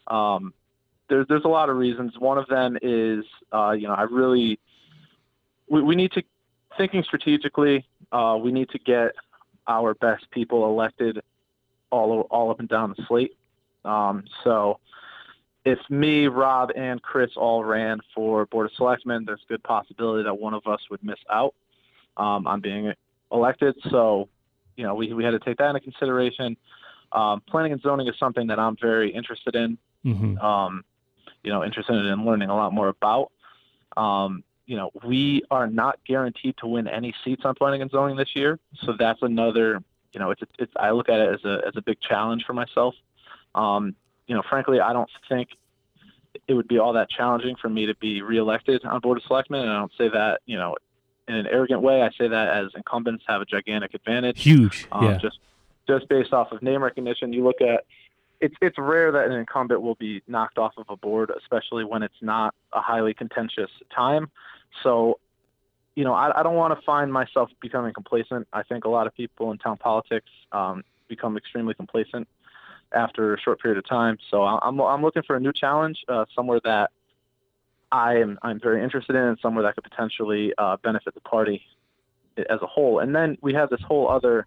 Um, 0.06 0.54
there's 1.08 1.26
there's 1.28 1.44
a 1.44 1.48
lot 1.48 1.68
of 1.68 1.76
reasons. 1.76 2.18
One 2.18 2.38
of 2.38 2.46
them 2.48 2.78
is 2.80 3.24
uh, 3.52 3.72
you 3.72 3.88
know 3.88 3.94
I 3.94 4.02
really 4.02 4.58
we, 5.68 5.82
we 5.82 5.96
need 5.96 6.12
to 6.12 6.22
thinking 6.76 7.02
strategically. 7.02 7.86
Uh, 8.12 8.38
we 8.40 8.52
need 8.52 8.68
to 8.70 8.78
get 8.78 9.12
our 9.66 9.94
best 9.94 10.30
people 10.30 10.64
elected 10.66 11.20
all 11.90 12.20
all 12.30 12.50
up 12.50 12.60
and 12.60 12.68
down 12.68 12.94
the 12.96 13.04
slate. 13.06 13.36
Um, 13.84 14.24
so 14.44 14.80
if 15.64 15.78
me, 15.90 16.28
Rob, 16.28 16.70
and 16.76 17.02
Chris 17.02 17.30
all 17.36 17.64
ran 17.64 18.00
for 18.14 18.46
Board 18.46 18.66
of 18.66 18.72
Selectmen, 18.76 19.24
there's 19.24 19.40
a 19.48 19.52
good 19.52 19.62
possibility 19.64 20.22
that 20.22 20.34
one 20.34 20.54
of 20.54 20.66
us 20.66 20.80
would 20.90 21.02
miss 21.02 21.18
out 21.30 21.54
um, 22.16 22.46
on 22.46 22.60
being 22.60 22.92
elected. 23.32 23.74
So, 23.90 24.28
you 24.76 24.84
know, 24.84 24.94
we, 24.94 25.12
we 25.12 25.24
had 25.24 25.32
to 25.32 25.40
take 25.40 25.58
that 25.58 25.68
into 25.68 25.80
consideration. 25.80 26.56
Um, 27.10 27.42
planning 27.48 27.72
and 27.72 27.80
zoning 27.80 28.06
is 28.06 28.14
something 28.18 28.46
that 28.46 28.60
I'm 28.60 28.76
very 28.80 29.12
interested 29.12 29.56
in. 29.56 29.76
Mm-hmm. 30.04 30.38
Um, 30.38 30.84
you 31.42 31.52
know, 31.52 31.64
interested 31.64 31.94
in 31.94 32.24
learning 32.24 32.48
a 32.48 32.54
lot 32.54 32.72
more 32.72 32.88
about. 32.88 33.32
Um, 33.96 34.44
you 34.66 34.76
know, 34.76 34.90
we 35.04 35.42
are 35.50 35.66
not 35.66 35.98
guaranteed 36.04 36.56
to 36.58 36.66
win 36.66 36.88
any 36.88 37.14
seats 37.24 37.42
on 37.44 37.54
planning 37.54 37.82
and 37.82 37.90
zoning 37.90 38.16
this 38.16 38.34
year. 38.34 38.58
So 38.84 38.94
that's 38.98 39.22
another, 39.22 39.82
you 40.12 40.20
know, 40.20 40.30
it's, 40.32 40.42
it's 40.58 40.72
I 40.76 40.90
look 40.90 41.08
at 41.08 41.20
it 41.20 41.34
as 41.34 41.44
a, 41.44 41.62
as 41.66 41.74
a 41.76 41.82
big 41.82 42.00
challenge 42.00 42.44
for 42.44 42.52
myself. 42.52 42.94
Um, 43.54 43.94
you 44.26 44.34
know, 44.34 44.42
frankly, 44.48 44.80
I 44.80 44.92
don't 44.92 45.08
think 45.28 45.50
it 46.48 46.54
would 46.54 46.68
be 46.68 46.78
all 46.78 46.92
that 46.94 47.08
challenging 47.08 47.56
for 47.56 47.68
me 47.68 47.86
to 47.86 47.94
be 47.94 48.22
reelected 48.22 48.84
on 48.84 49.00
Board 49.00 49.18
of 49.18 49.24
Selectmen. 49.24 49.62
And 49.62 49.70
I 49.70 49.78
don't 49.78 49.92
say 49.96 50.08
that, 50.08 50.40
you 50.46 50.58
know, 50.58 50.74
in 51.28 51.34
an 51.34 51.46
arrogant 51.46 51.80
way. 51.80 52.02
I 52.02 52.10
say 52.18 52.28
that 52.28 52.48
as 52.48 52.70
incumbents 52.76 53.24
have 53.28 53.40
a 53.40 53.44
gigantic 53.44 53.94
advantage. 53.94 54.42
Huge. 54.42 54.86
Um, 54.92 55.04
yeah. 55.04 55.18
Just, 55.18 55.38
just 55.88 56.08
based 56.08 56.32
off 56.32 56.50
of 56.52 56.62
name 56.62 56.82
recognition, 56.82 57.32
you 57.32 57.44
look 57.44 57.60
at, 57.60 57.84
it's 58.38 58.54
it's 58.60 58.76
rare 58.76 59.10
that 59.12 59.28
an 59.28 59.32
incumbent 59.32 59.80
will 59.80 59.94
be 59.94 60.22
knocked 60.28 60.58
off 60.58 60.74
of 60.76 60.84
a 60.90 60.96
board, 60.96 61.32
especially 61.38 61.84
when 61.84 62.02
it's 62.02 62.20
not 62.20 62.54
a 62.74 62.82
highly 62.82 63.14
contentious 63.14 63.70
time. 63.94 64.30
So, 64.82 65.18
you 65.94 66.04
know, 66.04 66.12
I, 66.12 66.40
I 66.40 66.42
don't 66.42 66.56
want 66.56 66.78
to 66.78 66.84
find 66.84 67.12
myself 67.12 67.50
becoming 67.60 67.92
complacent. 67.94 68.46
I 68.52 68.62
think 68.62 68.84
a 68.84 68.88
lot 68.88 69.06
of 69.06 69.14
people 69.14 69.50
in 69.52 69.58
town 69.58 69.78
politics 69.78 70.30
um, 70.52 70.84
become 71.08 71.36
extremely 71.36 71.74
complacent 71.74 72.28
after 72.92 73.34
a 73.34 73.40
short 73.40 73.60
period 73.60 73.78
of 73.78 73.86
time. 73.88 74.18
So 74.30 74.44
I'm, 74.44 74.80
I'm 74.80 75.02
looking 75.02 75.22
for 75.22 75.36
a 75.36 75.40
new 75.40 75.52
challenge, 75.52 76.04
uh, 76.08 76.24
somewhere 76.34 76.60
that 76.64 76.90
I 77.90 78.16
am 78.16 78.38
I'm 78.42 78.60
very 78.60 78.82
interested 78.82 79.16
in, 79.16 79.22
and 79.22 79.38
somewhere 79.40 79.62
that 79.64 79.74
could 79.74 79.84
potentially 79.84 80.52
uh, 80.58 80.76
benefit 80.82 81.14
the 81.14 81.20
party 81.20 81.62
as 82.36 82.60
a 82.60 82.66
whole. 82.66 82.98
And 82.98 83.14
then 83.14 83.38
we 83.40 83.54
have 83.54 83.70
this 83.70 83.80
whole 83.80 84.08
other 84.08 84.46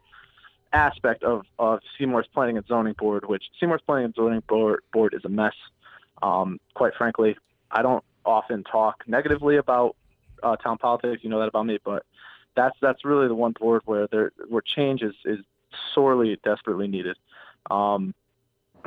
aspect 0.73 1.23
of, 1.23 1.45
of 1.57 1.79
Seymour's 1.97 2.27
Planning 2.33 2.57
and 2.57 2.67
Zoning 2.67 2.93
Board, 2.93 3.27
which 3.27 3.43
Seymour's 3.59 3.81
Planning 3.85 4.05
and 4.05 4.15
Zoning 4.15 4.43
Board, 4.47 4.81
board 4.93 5.13
is 5.13 5.25
a 5.25 5.29
mess. 5.29 5.55
Um, 6.21 6.59
quite 6.73 6.93
frankly, 6.95 7.37
I 7.71 7.81
don't 7.81 8.03
often 8.25 8.63
talk 8.63 9.03
negatively 9.07 9.57
about 9.57 9.95
uh, 10.43 10.55
town 10.57 10.77
politics. 10.77 11.23
You 11.23 11.29
know 11.29 11.39
that 11.39 11.49
about 11.49 11.65
me, 11.65 11.79
but 11.83 12.05
that's 12.55 12.77
that's 12.81 13.05
really 13.05 13.27
the 13.27 13.35
one 13.35 13.53
board 13.59 13.81
where 13.85 14.07
there 14.07 14.31
where 14.47 14.61
change 14.61 15.01
is, 15.01 15.15
is 15.25 15.39
sorely, 15.93 16.37
desperately 16.43 16.87
needed. 16.87 17.17
Um, 17.69 18.13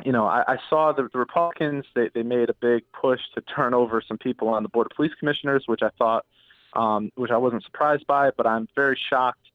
you 0.03 0.11
know, 0.11 0.25
I, 0.25 0.43
I 0.47 0.57
saw 0.69 0.91
the, 0.91 1.09
the 1.11 1.19
Republicans. 1.19 1.85
They 1.95 2.09
they 2.13 2.23
made 2.23 2.49
a 2.49 2.55
big 2.55 2.83
push 2.91 3.21
to 3.35 3.41
turn 3.41 3.73
over 3.73 4.01
some 4.01 4.17
people 4.17 4.49
on 4.49 4.63
the 4.63 4.69
board 4.69 4.87
of 4.91 4.95
police 4.95 5.13
commissioners, 5.19 5.63
which 5.67 5.81
I 5.81 5.89
thought, 5.97 6.25
um, 6.73 7.11
which 7.15 7.31
I 7.31 7.37
wasn't 7.37 7.63
surprised 7.63 8.07
by. 8.07 8.31
But 8.31 8.47
I'm 8.47 8.67
very 8.75 8.99
shocked 9.09 9.47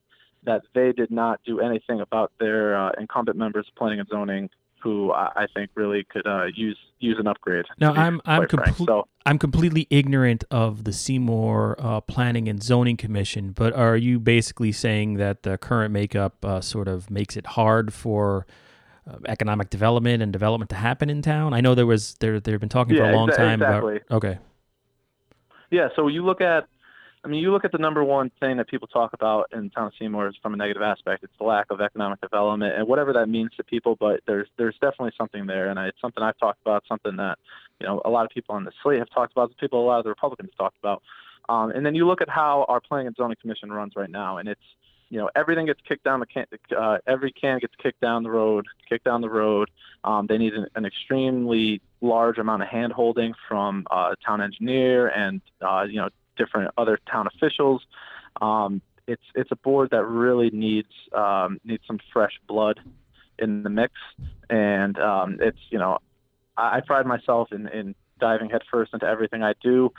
that 0.45 0.63
they 0.75 0.93
did 0.93 1.11
not 1.11 1.41
do 1.45 1.61
anything 1.61 2.01
about 2.01 2.33
their 2.39 2.77
uh, 2.77 2.93
incumbent 2.99 3.37
members 3.37 3.67
of 3.69 3.75
planning 3.75 4.01
and 4.01 4.09
zoning 4.09 4.51
who 4.83 5.13
I 5.13 5.47
think 5.55 5.71
really 5.75 6.05
could 6.05 6.27
uh, 6.27 6.47
use 6.55 6.79
use 7.01 7.17
an 7.19 7.27
upgrade. 7.27 7.65
Now 7.81 7.93
I'm 7.93 8.21
I'm 8.25 8.45
comple- 8.45 8.87
so, 8.87 9.09
I'm 9.27 9.39
completely 9.39 9.87
ignorant 9.91 10.45
of 10.51 10.85
the 10.85 10.93
Seymour 10.93 11.77
uh, 11.79 12.01
Planning 12.01 12.49
and 12.49 12.63
Zoning 12.63 12.97
Commission, 12.97 13.53
but 13.53 13.73
are 13.73 13.97
you 13.97 14.19
basically 14.19 14.73
saying 14.73 15.15
that 15.15 15.43
the 15.43 15.59
current 15.59 15.93
makeup 15.93 16.45
uh, 16.45 16.61
sort 16.61 16.89
of 16.89 17.11
makes 17.11 17.37
it 17.37 17.47
hard 17.47 17.93
for 17.93 18.47
uh, 19.09 19.17
economic 19.27 19.71
development 19.71 20.23
and 20.23 20.33
development 20.33 20.71
to 20.71 20.77
happen 20.77 21.11
in 21.11 21.23
town? 21.23 21.55
I 21.55 21.61
know 21.61 21.75
there 21.75 21.87
was 21.87 22.15
there 22.21 22.41
they've 22.41 22.61
been 22.61 22.69
talking 22.69 22.95
yeah, 22.95 23.03
for 23.03 23.11
a 23.11 23.17
long 23.17 23.29
exa- 23.29 23.37
time 23.37 23.63
exactly. 23.63 23.97
about 23.97 24.17
okay. 24.17 24.39
Yeah, 25.71 25.89
so 25.97 26.09
you 26.09 26.25
look 26.25 26.41
at 26.41 26.67
I 27.29 27.31
mean, 27.31 27.43
you 27.43 27.53
look 27.53 27.67
at 27.67 27.73
the 27.73 27.79
number 27.79 28.03
one 28.03 28.31
thing 28.41 28.57
that 28.57 28.69
people 28.69 28.89
talk 28.89 29.13
about 29.13 29.51
in 29.53 29.69
town 29.69 29.89
of 29.89 29.93
Seymour 29.99 30.29
is 30.29 30.37
from 30.41 30.55
a 30.55 30.57
negative 30.57 30.81
aspect. 30.83 31.23
It's 31.23 31.33
the 31.39 31.45
lack 31.45 31.67
of 31.69 31.83
economic 31.83 32.23
development 32.23 32.75
and 32.75 32.89
whatever 32.89 33.13
that 33.13 33.29
means 33.29 33.51
to 33.59 33.65
people. 33.65 33.97
But 34.01 34.21
there's 34.27 34.49
there's 34.57 34.77
definitely 34.81 35.13
something 35.19 35.45
there, 35.45 35.69
and 35.69 35.79
it's 35.79 36.01
something 36.01 36.23
I've 36.23 36.39
talked 36.39 36.63
about. 36.63 36.85
Something 36.89 37.17
that 37.17 37.37
you 37.81 37.87
know 37.87 38.01
a 38.07 38.09
lot 38.09 38.25
of 38.25 38.31
people 38.31 38.55
on 38.55 38.65
the 38.65 38.73
slate 38.83 39.01
have 39.01 39.11
talked 39.11 39.33
about. 39.33 39.55
People, 39.59 39.85
a 39.85 39.87
lot 39.87 39.99
of 39.99 40.05
the 40.05 40.09
Republicans 40.09 40.49
have 40.53 40.57
talked 40.57 40.79
about. 40.79 41.03
Um, 41.51 41.71
and 41.71 41.85
then 41.85 41.95
you 41.95 42.07
look 42.07 42.23
at 42.23 42.31
how 42.31 42.65
our 42.67 42.81
Planning 42.81 43.09
and 43.09 43.17
Zoning 43.17 43.37
Commission 43.43 43.71
runs 43.71 43.93
right 43.95 44.09
now, 44.09 44.39
and 44.39 44.49
it's 44.49 44.65
you 45.11 45.19
know 45.19 45.29
everything 45.37 45.67
gets 45.67 45.81
kicked 45.87 46.05
down 46.05 46.21
the 46.21 46.27
can. 46.27 46.47
Uh, 46.75 46.97
every 47.07 47.31
can 47.31 47.59
gets 47.59 47.75
kicked 47.77 48.01
down 48.01 48.23
the 48.23 48.31
road, 48.31 48.65
kicked 48.89 49.05
down 49.05 49.21
the 49.21 49.29
road. 49.29 49.69
Um, 50.03 50.29
they 50.29 50.39
need 50.39 50.55
an, 50.55 50.67
an 50.77 50.87
extremely 50.87 51.83
large 52.01 52.39
amount 52.39 52.63
of 52.63 52.69
hand 52.69 52.95
holding 52.95 53.35
from 53.47 53.87
uh, 53.91 54.15
town 54.25 54.41
engineer 54.41 55.09
and 55.09 55.43
uh, 55.61 55.85
you 55.87 55.97
know 55.97 56.09
different 56.39 56.71
other 56.79 56.99
town 57.11 57.27
officials. 57.27 57.83
Um, 58.41 58.81
it's 59.07 59.23
it's 59.35 59.51
a 59.51 59.57
board 59.57 59.91
that 59.91 60.05
really 60.05 60.51
needs 60.51 60.89
um, 61.13 61.61
needs 61.65 61.83
some 61.87 61.99
fresh 62.13 62.39
blood 62.47 62.81
in 63.39 63.63
the 63.63 63.71
mix, 63.71 63.95
and 64.49 64.99
um, 64.99 65.39
it's 65.41 65.59
you 65.71 65.79
know 65.79 65.99
I, 66.57 66.77
I 66.77 66.81
pride 66.81 67.07
myself 67.07 67.53
in, 67.53 67.69
in 67.69 67.95
diving 68.21 68.51
headfirst 68.51 68.93
into 68.93 69.07
everything 69.07 69.43
I 69.43 69.55
do 69.63 69.93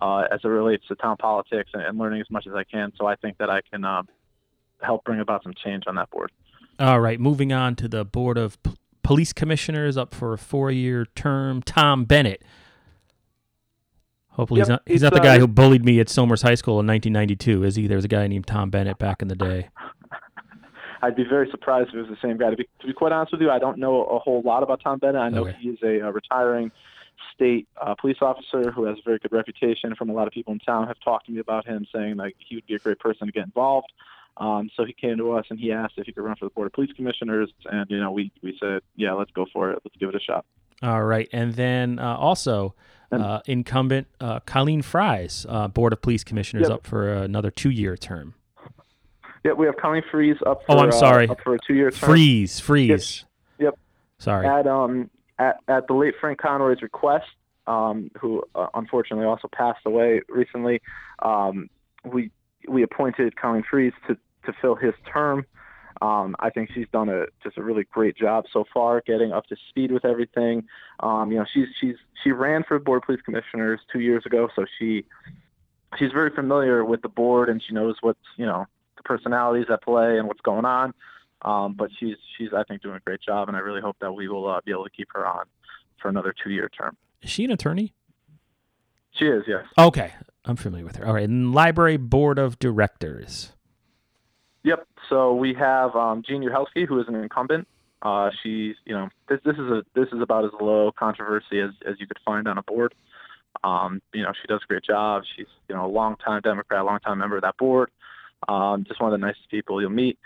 uh, 0.00 0.24
as 0.30 0.40
it 0.44 0.48
relates 0.48 0.86
to 0.88 0.94
town 0.94 1.16
politics 1.16 1.70
and, 1.74 1.82
and, 1.82 1.98
learning 1.98 2.20
as 2.20 2.30
much 2.30 2.46
as 2.46 2.54
I 2.54 2.64
can. 2.64 2.92
So 2.96 3.06
I 3.06 3.16
think 3.16 3.38
that 3.38 3.50
I 3.50 3.60
can 3.70 3.84
uh, 3.84 4.02
help 4.80 5.04
bring 5.04 5.20
about 5.20 5.42
some 5.42 5.54
change 5.54 5.84
on 5.86 5.96
that 5.96 6.10
board. 6.10 6.30
All 6.78 7.00
right, 7.00 7.20
moving 7.20 7.52
on 7.52 7.76
to 7.76 7.88
the 7.88 8.04
board 8.04 8.38
of 8.38 8.62
P- 8.62 8.74
police 9.02 9.32
commissioners 9.32 9.96
up 9.96 10.14
for 10.14 10.32
a 10.32 10.38
four-year 10.38 11.06
term. 11.14 11.62
Tom 11.62 12.04
Bennett 12.04 12.42
Hopefully 14.40 14.60
Yep, 14.60 14.64
he's 14.64 14.68
not 14.70 14.82
he's 14.86 15.02
not 15.02 15.12
the 15.12 15.20
uh, 15.20 15.22
guy 15.24 15.38
who 15.38 15.46
bullied 15.46 15.84
me 15.84 16.00
at 16.00 16.08
Somers 16.08 16.40
High 16.40 16.54
School 16.54 16.80
in 16.80 16.86
1992, 16.86 17.62
is 17.62 17.76
he? 17.76 17.86
There 17.86 17.96
was 17.96 18.06
a 18.06 18.08
guy 18.08 18.26
named 18.26 18.46
Tom 18.46 18.70
Bennett 18.70 18.96
back 18.98 19.20
in 19.20 19.28
the 19.28 19.34
day. 19.36 19.68
I'd 21.02 21.14
be 21.14 21.24
very 21.24 21.46
surprised 21.50 21.90
if 21.90 21.96
it 21.96 21.98
was 21.98 22.08
the 22.08 22.16
same 22.26 22.38
guy. 22.38 22.48
To 22.48 22.56
be, 22.56 22.66
to 22.80 22.86
be 22.86 22.94
quite 22.94 23.12
honest 23.12 23.32
with 23.32 23.42
you, 23.42 23.50
I 23.50 23.58
don't 23.58 23.76
know 23.78 24.04
a 24.04 24.18
whole 24.18 24.40
lot 24.40 24.62
about 24.62 24.80
Tom 24.82 24.98
Bennett. 24.98 25.20
I 25.20 25.28
know 25.28 25.42
Okay. 25.46 25.56
he 25.60 25.68
is 25.68 25.78
a, 25.82 26.06
uh 26.06 26.10
retiring 26.10 26.72
state 27.34 27.68
uh, 27.80 27.94
police 27.94 28.16
officer 28.22 28.70
who 28.70 28.84
has 28.84 28.96
a 28.96 29.02
very 29.04 29.18
good 29.18 29.30
reputation 29.32 29.94
from 29.94 30.08
a 30.08 30.12
lot 30.14 30.26
of 30.26 30.32
people 30.32 30.54
in 30.54 30.58
town 30.58 30.86
have 30.86 30.98
talked 31.04 31.26
to 31.26 31.32
me 31.32 31.38
about 31.38 31.66
him 31.66 31.86
saying 31.94 32.16
like 32.16 32.34
he 32.38 32.54
would 32.54 32.66
be 32.66 32.74
a 32.74 32.78
great 32.78 32.98
person 32.98 33.26
to 33.26 33.32
get 33.32 33.44
involved. 33.44 33.92
Um, 34.38 34.70
so 34.74 34.86
he 34.86 34.94
came 34.94 35.18
to 35.18 35.32
us 35.32 35.44
and 35.50 35.58
he 35.60 35.70
asked 35.70 35.94
if 35.98 36.06
he 36.06 36.12
could 36.12 36.24
run 36.24 36.36
for 36.36 36.46
the 36.46 36.50
board 36.50 36.66
of 36.66 36.72
police 36.72 36.92
commissioners, 36.96 37.52
and 37.70 37.90
you 37.90 38.00
know 38.00 38.10
we 38.10 38.32
we 38.42 38.56
said 38.58 38.80
yeah 38.96 39.12
let's 39.12 39.30
go 39.32 39.44
for 39.52 39.70
it, 39.70 39.80
let's 39.84 39.96
give 39.98 40.08
it 40.08 40.14
a 40.14 40.20
shot. 40.20 40.46
All 40.82 41.02
right, 41.04 41.28
and 41.30 41.52
then 41.52 41.98
uh, 41.98 42.16
also 42.16 42.74
uh, 43.12 43.40
incumbent 43.46 44.06
uh, 44.20 44.40
Colleen 44.40 44.82
Fries, 44.82 45.46
uh, 45.48 45.68
board 45.68 45.92
of 45.92 46.00
police 46.02 46.24
commissioners, 46.24 46.68
Yep. 46.68 46.72
up 46.78 46.86
for 46.86 47.12
another 47.12 47.50
two-year 47.50 47.96
term. 47.96 48.34
Yeah, 49.44 49.52
we 49.52 49.66
have 49.66 49.76
Colleen 49.76 50.02
Freeze 50.10 50.36
up 50.46 50.60
for 50.66 50.72
Oh, 50.76 50.78
I'm 50.80 50.88
uh, 50.90 50.92
sorry. 50.92 51.28
up 51.28 51.40
for 51.42 51.54
a 51.54 51.58
two-year 51.66 51.90
term. 51.90 52.10
Freeze, 52.10 52.60
freeze. 52.60 53.24
Yep. 53.58 53.78
Sorry. 54.18 54.46
at 54.46 54.66
um 54.66 55.08
at, 55.38 55.56
at 55.66 55.86
the 55.86 55.94
late 55.94 56.14
Frank 56.20 56.38
Conroy's 56.38 56.82
request, 56.82 57.24
um, 57.66 58.10
who 58.20 58.42
uh, 58.54 58.66
unfortunately 58.74 59.24
also 59.24 59.48
passed 59.50 59.80
away 59.86 60.20
recently, 60.28 60.82
um, 61.20 61.70
we 62.04 62.30
we 62.68 62.82
appointed 62.82 63.34
Colleen 63.36 63.62
Freeze 63.68 63.94
to 64.08 64.16
to 64.44 64.52
fill 64.60 64.74
his 64.74 64.92
term. 65.10 65.46
Um, 66.00 66.36
I 66.38 66.50
think 66.50 66.70
she's 66.72 66.86
done 66.92 67.08
a 67.08 67.26
just 67.42 67.58
a 67.58 67.62
really 67.62 67.84
great 67.84 68.16
job 68.16 68.46
so 68.52 68.64
far, 68.72 69.02
getting 69.06 69.32
up 69.32 69.46
to 69.46 69.56
speed 69.68 69.92
with 69.92 70.04
everything. 70.04 70.64
Um, 71.00 71.30
you 71.32 71.38
know, 71.38 71.46
she's 71.52 71.66
she's 71.80 71.96
she 72.22 72.32
ran 72.32 72.64
for 72.64 72.78
board 72.78 73.02
of 73.02 73.06
police 73.06 73.20
commissioners 73.22 73.80
two 73.92 74.00
years 74.00 74.24
ago, 74.26 74.48
so 74.54 74.64
she 74.78 75.04
she's 75.98 76.12
very 76.12 76.30
familiar 76.30 76.84
with 76.84 77.02
the 77.02 77.08
board 77.08 77.48
and 77.48 77.62
she 77.66 77.74
knows 77.74 77.96
what's 78.00 78.18
you 78.36 78.46
know 78.46 78.66
the 78.96 79.02
personalities 79.02 79.66
at 79.70 79.82
play 79.82 80.18
and 80.18 80.26
what's 80.28 80.40
going 80.40 80.64
on. 80.64 80.94
Um, 81.42 81.74
but 81.74 81.90
she's 81.98 82.16
she's 82.36 82.50
I 82.54 82.64
think 82.64 82.82
doing 82.82 82.96
a 82.96 83.00
great 83.00 83.20
job, 83.20 83.48
and 83.48 83.56
I 83.56 83.60
really 83.60 83.80
hope 83.80 83.96
that 84.00 84.12
we 84.12 84.28
will 84.28 84.48
uh, 84.48 84.60
be 84.64 84.72
able 84.72 84.84
to 84.84 84.90
keep 84.90 85.08
her 85.14 85.26
on 85.26 85.46
for 86.00 86.08
another 86.08 86.34
two 86.42 86.50
year 86.50 86.68
term. 86.68 86.96
Is 87.22 87.30
she 87.30 87.44
an 87.44 87.50
attorney? 87.50 87.94
She 89.12 89.26
is, 89.26 89.42
yes. 89.46 89.64
Okay, 89.76 90.12
I'm 90.44 90.56
familiar 90.56 90.84
with 90.84 90.96
her. 90.96 91.06
All 91.06 91.14
right, 91.14 91.28
and 91.28 91.52
library 91.52 91.96
board 91.96 92.38
of 92.38 92.58
directors. 92.58 93.52
Yep. 94.62 94.86
So 95.08 95.34
we 95.34 95.54
have 95.54 95.94
um, 95.96 96.22
Jean 96.26 96.42
Uhelski, 96.42 96.86
who 96.86 97.00
is 97.00 97.08
an 97.08 97.14
incumbent. 97.14 97.66
Uh, 98.02 98.30
she's, 98.42 98.76
you 98.84 98.94
know, 98.94 99.08
this 99.28 99.40
this 99.44 99.54
is 99.54 99.70
a 99.70 99.82
this 99.94 100.08
is 100.12 100.20
about 100.22 100.44
as 100.44 100.50
low 100.60 100.90
controversy 100.92 101.60
as, 101.60 101.70
as 101.86 101.96
you 101.98 102.06
could 102.06 102.18
find 102.24 102.48
on 102.48 102.58
a 102.58 102.62
board. 102.62 102.94
Um, 103.62 104.00
you 104.14 104.22
know, 104.22 104.32
she 104.40 104.46
does 104.46 104.60
a 104.64 104.66
great 104.66 104.84
job. 104.84 105.22
She's, 105.36 105.46
you 105.68 105.74
know, 105.74 105.84
a 105.84 105.88
longtime 105.88 106.40
Democrat, 106.42 106.80
a 106.80 106.84
longtime 106.84 107.18
member 107.18 107.36
of 107.36 107.42
that 107.42 107.56
board. 107.58 107.90
Um, 108.48 108.84
just 108.88 109.00
one 109.00 109.12
of 109.12 109.20
the 109.20 109.26
nicest 109.26 109.50
people 109.50 109.80
you'll 109.80 109.90
meet. 109.90 110.18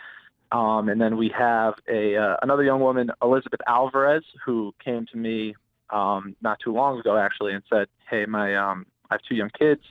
Um, 0.53 0.89
and 0.89 1.01
then 1.01 1.17
we 1.17 1.31
have 1.37 1.75
a 1.89 2.17
uh, 2.17 2.37
another 2.43 2.63
young 2.63 2.81
woman, 2.81 3.11
Elizabeth 3.23 3.61
Alvarez, 3.67 4.23
who 4.45 4.73
came 4.85 5.07
to 5.11 5.17
me 5.17 5.57
um, 5.91 6.37
not 6.43 6.61
too 6.61 6.73
long 6.73 7.01
ago, 7.01 7.17
actually, 7.17 7.55
and 7.55 7.63
said, 7.69 7.89
"Hey, 8.09 8.25
my 8.27 8.55
um, 8.55 8.87
I 9.11 9.15
have 9.15 9.23
two 9.29 9.35
young 9.35 9.51
kids. 9.59 9.83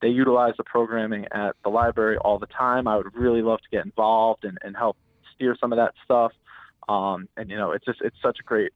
They 0.00 0.08
utilize 0.08 0.54
the 0.56 0.64
programming 0.64 1.26
at 1.32 1.56
the 1.64 1.70
library 1.70 2.16
all 2.18 2.38
the 2.38 2.46
time. 2.46 2.86
I 2.86 2.96
would 2.96 3.14
really 3.14 3.42
love 3.42 3.60
to 3.60 3.68
get 3.70 3.84
involved 3.84 4.44
and, 4.44 4.58
and 4.62 4.76
help 4.76 4.96
steer 5.34 5.56
some 5.60 5.72
of 5.72 5.76
that 5.78 5.94
stuff. 6.04 6.32
Um, 6.88 7.28
and 7.36 7.50
you 7.50 7.56
know, 7.56 7.72
it's 7.72 7.84
just 7.84 8.00
it's 8.00 8.16
such 8.22 8.38
a 8.40 8.42
great 8.42 8.72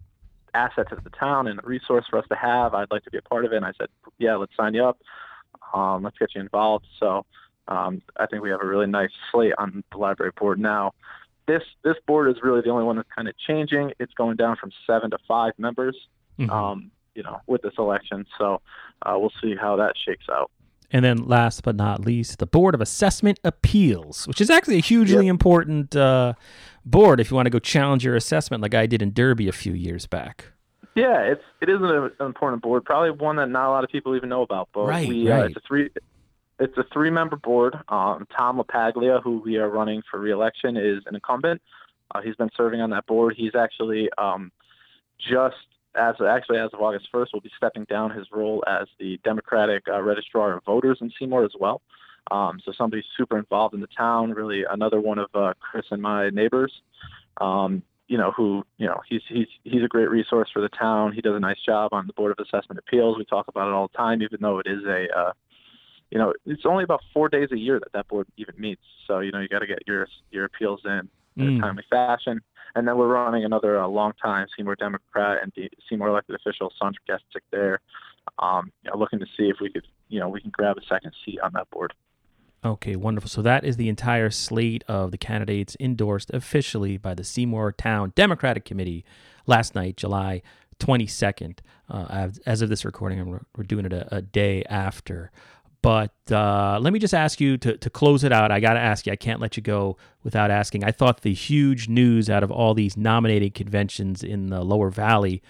asset 0.54 0.88
to 0.90 0.96
the 0.96 1.11
town 1.11 1.46
and 1.46 1.61
a 1.62 1.66
resource 1.66 2.04
for 2.11 2.18
us 2.18 2.26
to 2.28 2.37
have. 2.37 2.74
I'd 2.74 2.90
like 2.90 3.04
to 3.04 3.11
be 3.11 3.18
a 3.18 3.22
part 3.22 3.44
of 3.44 3.52
it. 3.52 3.56
And 3.56 3.64
I 3.64 3.72
said, 3.78 3.88
yeah, 4.18 4.37
let's 4.37 4.52
sign 4.56 4.74
you 4.74 4.85
up. 4.85 4.98
Um, 5.72 6.02
let's 6.02 6.18
get 6.18 6.35
you 6.35 6.40
involved. 6.40 6.87
So 7.00 7.24
um, 7.68 8.02
I 8.18 8.26
think 8.26 8.42
we 8.42 8.50
have 8.50 8.61
a 8.61 8.66
really 8.66 8.87
nice 8.87 9.11
slate 9.30 9.54
on 9.58 9.82
the 9.90 9.98
library 9.98 10.32
board 10.37 10.58
now. 10.58 10.92
This 11.46 11.62
this 11.82 11.96
board 12.06 12.28
is 12.30 12.37
really 12.42 12.61
the 12.61 12.70
only 12.70 12.85
one 12.85 12.96
that's 12.96 13.08
kind 13.14 13.28
of 13.28 13.35
changing. 13.38 13.92
It's 13.98 14.12
going 14.14 14.37
down 14.37 14.56
from 14.56 14.70
seven 14.87 15.11
to 15.11 15.18
five 15.26 15.52
members. 15.58 15.96
Mhm. 16.38 16.50
Um, 16.50 16.90
you 17.14 17.22
know, 17.22 17.40
with 17.46 17.62
this 17.62 17.74
election. 17.78 18.26
So 18.38 18.61
uh, 19.02 19.16
we'll 19.18 19.32
see 19.42 19.54
how 19.54 19.76
that 19.76 19.94
shakes 20.02 20.24
out. 20.30 20.50
And 20.92 21.05
then 21.05 21.26
last 21.26 21.62
but 21.62 21.74
not 21.74 22.05
least, 22.05 22.38
the 22.38 22.46
Board 22.46 22.74
of 22.74 22.83
Assessment 22.83 23.40
Appeals, 23.44 24.28
which 24.28 24.40
is 24.40 24.50
actually 24.50 24.76
a 24.76 24.83
hugely 24.83 25.26
important 25.26 25.96
uh, 25.96 26.35
board 26.85 27.18
if 27.18 27.31
you 27.31 27.35
want 27.35 27.46
to 27.46 27.50
go 27.50 27.59
challenge 27.59 28.05
your 28.05 28.14
assessment 28.14 28.62
like 28.62 28.74
I 28.74 28.87
did 28.87 29.00
in 29.00 29.14
Derby 29.14 29.48
a 29.48 29.52
few 29.52 29.72
years 29.72 30.07
back. 30.07 30.52
Yeah, 30.94 31.20
it's 31.22 31.42
it 31.62 31.70
is 31.70 31.76
an, 31.81 31.90
an 31.90 32.26
important 32.26 32.62
board, 32.62 32.85
probably 32.85 33.11
one 33.11 33.37
that 33.37 33.48
not 33.48 33.68
a 33.68 33.70
lot 33.70 33.85
of 33.85 33.90
people 33.90 34.14
even 34.14 34.28
know 34.28 34.42
about. 34.42 34.68
But 34.74 34.87
Right, 34.88 35.09
we, 35.09 35.31
Uh, 35.31 35.44
it's 35.44 35.57
a 35.57 35.61
three 35.66 35.88
it's 36.59 36.76
a 36.76 36.85
three 36.92 37.11
member 37.11 37.37
board. 37.37 37.74
Um, 37.88 38.26
Tom 38.37 38.59
LaPaglia, 38.59 39.22
who 39.22 39.38
we 39.38 39.57
are 39.57 39.70
running 39.70 40.02
for 40.11 40.20
reelection, 40.20 40.76
is 40.76 41.02
an 41.07 41.14
incumbent. 41.14 41.62
Uh, 42.14 42.20
he's 42.20 42.37
been 42.37 42.50
serving 42.57 42.83
on 42.83 42.90
that 42.90 43.07
board. 43.07 43.35
He's 43.37 43.55
actually 43.55 44.11
um, 44.18 44.52
just 45.18 45.57
as 45.94 46.14
actually 46.26 46.59
as 46.59 46.70
of 46.72 46.81
August 46.81 47.09
1st, 47.12 47.26
will 47.33 47.40
be 47.40 47.50
stepping 47.57 47.85
down 47.85 48.11
his 48.11 48.26
role 48.33 48.62
as 48.66 48.87
the 48.98 49.18
Democratic 49.24 49.85
uh, 49.88 50.00
Registrar 50.02 50.57
of 50.57 50.64
Voters 50.64 50.98
in 51.00 51.11
Seymour 51.18 51.44
as 51.44 51.52
well. 51.59 51.83
Um, 52.31 52.61
so 52.64 52.72
somebody 52.72 53.02
super 53.16 53.37
involved 53.38 53.74
in 53.74 53.81
the 53.81 53.88
town, 53.88 54.31
really 54.33 54.64
another 54.70 55.00
one 55.00 55.18
of 55.18 55.28
uh, 55.35 55.55
Chris 55.61 55.87
and 55.90 56.00
my 56.00 56.31
neighbors. 56.31 56.72
Um, 57.40 57.83
you 58.09 58.18
know, 58.18 58.31
who 58.33 58.64
you 58.78 58.87
know, 58.87 59.00
he's 59.09 59.22
he's 59.28 59.46
he's 59.64 59.83
a 59.83 59.88
great 59.88 60.11
resource 60.11 60.48
for 60.52 60.61
the 60.61 60.68
town. 60.68 61.12
He 61.12 61.20
does 61.20 61.35
a 61.35 61.40
nice 61.40 61.61
job 61.64 61.92
on 61.92 62.07
the 62.07 62.12
Board 62.12 62.31
of 62.31 62.38
Assessment 62.44 62.78
Appeals. 62.78 63.16
We 63.18 63.24
talk 63.24 63.48
about 63.48 63.68
it 63.68 63.72
all 63.74 63.88
the 63.88 63.96
time, 63.96 64.22
even 64.22 64.38
though 64.40 64.59
it 64.59 64.66
is 64.66 64.85
a, 64.85 65.09
uh, 65.18 65.33
you 66.11 66.18
know, 66.18 66.35
it's 66.44 66.66
only 66.66 66.85
about 66.85 67.00
four 67.14 67.28
days 67.28 67.48
a 67.52 67.59
year 67.59 67.81
that 67.81 67.92
that 67.92 68.09
board 68.09 68.26
even 68.37 68.55
meets. 68.59 68.83
So 69.07 69.20
you 69.20 69.33
know, 69.33 69.40
you 69.40 69.48
got 69.48 69.61
to 69.61 69.66
get 69.66 69.78
your 69.87 70.07
your 70.31 70.44
appeals 70.44 70.81
in 70.85 71.09
in 71.38 71.46
Mm. 71.46 71.59
a 71.59 71.61
timely 71.62 71.85
fashion. 71.88 72.42
And 72.74 72.88
then 72.88 72.96
we're 72.96 73.08
running 73.08 73.44
another 73.44 73.80
uh, 73.80 73.87
long-time 73.87 74.46
Seymour 74.56 74.76
Democrat 74.76 75.38
and 75.42 75.52
Seymour 75.88 76.08
elected 76.08 76.37
official, 76.37 76.72
Sandra 76.80 77.00
Gestick 77.06 77.42
there. 77.50 77.80
um, 78.38 78.72
you 78.82 78.90
know, 78.90 78.98
looking 78.98 79.18
to 79.18 79.26
see 79.37 79.44
if 79.44 79.56
we 79.61 79.70
could, 79.70 79.87
you 80.08 80.20
know, 80.20 80.28
we 80.28 80.40
can 80.40 80.50
grab 80.50 80.76
a 80.78 80.82
second 80.88 81.12
seat 81.24 81.38
on 81.40 81.52
that 81.54 81.68
board. 81.70 81.92
Okay, 82.64 82.94
wonderful. 82.94 83.28
So 83.28 83.42
that 83.42 83.64
is 83.64 83.76
the 83.76 83.88
entire 83.88 84.30
slate 84.30 84.85
of 84.87 85.11
the 85.11 85.18
candidates 85.18 85.76
endorsed 85.80 86.30
officially 86.30 86.96
by 86.96 87.12
the 87.14 87.24
Seymour 87.24 87.72
Town 87.72 88.12
Democratic 88.14 88.64
Committee 88.64 89.04
last 89.46 89.74
night, 89.74 89.96
July 89.96 90.42
22nd. 90.78 91.58
Uh, 91.90 92.30
as, 92.46 92.62
of 92.62 92.68
this 92.68 92.85
recording, 92.85 93.26
we're, 93.26 93.42
we're 93.56 93.64
doing 93.64 93.85
it 93.85 93.92
a, 93.92 94.16
a 94.16 94.22
day 94.22 94.64
after. 94.64 95.32
But 95.83 96.14
uh, 96.31 96.79
let 96.81 96.92
me 96.92 97.01
just 97.01 97.12
ask 97.12 97.40
you 97.40 97.59
to, 97.59 97.77
to 97.77 97.90
close 97.90 98.23
it 98.23 98.33
out. 98.33 98.53
I 98.53 98.61
got 98.61 98.75
to 98.75 98.81
ask 98.81 99.07
you, 99.07 99.12
I 99.12 99.16
can't 99.16 99.40
let 99.40 99.57
you 99.57 99.62
go 99.62 99.97
without 100.23 100.51
asking. 100.51 100.85
I 100.85 100.92
thought 100.92 101.23
the 101.23 101.35
huge 101.35 101.88
news 101.88 102.31
out 102.31 102.45
of 102.45 102.53
all 102.53 102.73
these 102.73 102.97
nominating 102.97 103.51
conventions 103.51 104.23
in 104.23 104.47
the 104.47 104.62
Lower 104.62 104.90
Valley 104.90 105.42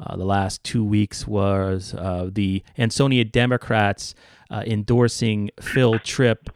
uh, 0.00 0.16
the 0.16 0.24
last 0.24 0.64
two 0.64 0.84
weeks 0.84 1.26
was 1.26 1.94
uh, 1.94 2.30
the 2.32 2.62
Ansonia 2.78 3.24
Democrats 3.24 4.14
uh, 4.50 4.62
endorsing 4.66 5.50
Phil 5.60 5.98
Tripp, 5.98 6.50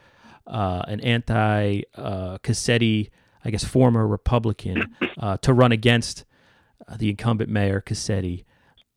uh, 0.47 0.83
an 0.89 1.01
anti 1.01 1.83
uh, 1.95 2.39
Cassetti, 2.39 3.11
I 3.45 3.51
guess, 3.51 3.65
former 3.65 4.07
Republican, 4.07 4.97
to 5.43 5.53
run 5.53 5.73
against 5.73 6.25
the 6.97 7.11
incumbent 7.11 7.51
mayor, 7.51 7.83
Cassetti, 7.83 8.45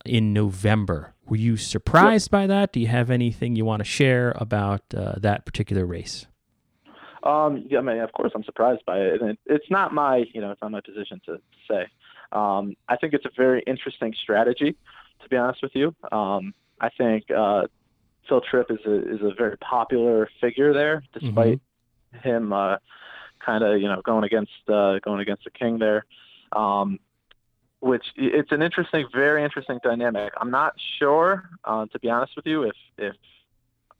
in 0.07 0.33
November. 0.33 1.13
Were 1.27 1.37
you 1.37 1.57
surprised 1.57 2.31
by 2.31 2.47
that? 2.47 2.71
Do 2.71 2.79
you 2.79 2.87
have 2.87 3.09
anything 3.09 3.55
you 3.55 3.65
want 3.65 3.81
to 3.81 3.85
share 3.85 4.33
about 4.37 4.81
that 4.89 5.45
particular 5.45 5.85
race? 5.85 6.25
Um, 7.27 7.65
yeah, 7.69 7.79
I 7.79 7.81
mean, 7.81 7.99
of 7.99 8.13
course, 8.13 8.31
I'm 8.33 8.43
surprised 8.43 8.85
by 8.85 8.99
it. 8.99 9.21
And 9.21 9.37
it's 9.45 9.69
not 9.69 9.93
my, 9.93 10.23
you 10.33 10.39
know, 10.39 10.51
it's 10.51 10.61
not 10.61 10.71
my 10.71 10.79
position 10.79 11.19
to 11.25 11.41
say. 11.69 11.87
Um, 12.31 12.75
I 12.87 12.95
think 12.95 13.13
it's 13.13 13.25
a 13.25 13.31
very 13.35 13.63
interesting 13.67 14.13
strategy, 14.21 14.75
to 15.23 15.29
be 15.29 15.35
honest 15.35 15.61
with 15.61 15.73
you. 15.75 15.93
Um, 16.11 16.53
I 16.79 16.89
think 16.89 17.25
uh, 17.29 17.67
Phil 18.29 18.41
Tripp 18.41 18.71
is 18.71 18.79
a 18.85 19.15
is 19.15 19.21
a 19.21 19.33
very 19.37 19.57
popular 19.57 20.29
figure 20.39 20.73
there, 20.73 21.03
despite 21.13 21.59
mm-hmm. 22.13 22.29
him 22.29 22.53
uh, 22.53 22.77
kind 23.45 23.63
of 23.63 23.81
you 23.81 23.87
know 23.87 24.01
going 24.01 24.23
against 24.23 24.51
uh, 24.69 24.99
going 24.99 25.19
against 25.19 25.43
the 25.43 25.51
king 25.51 25.79
there. 25.79 26.05
Um, 26.53 26.99
which 27.79 28.05
it's 28.15 28.51
an 28.51 28.61
interesting, 28.61 29.07
very 29.13 29.43
interesting 29.43 29.79
dynamic. 29.83 30.33
I'm 30.39 30.51
not 30.51 30.73
sure, 30.99 31.49
uh, 31.63 31.85
to 31.87 31.99
be 31.99 32.09
honest 32.09 32.35
with 32.35 32.45
you, 32.45 32.63
if 32.63 32.75
if 32.97 33.15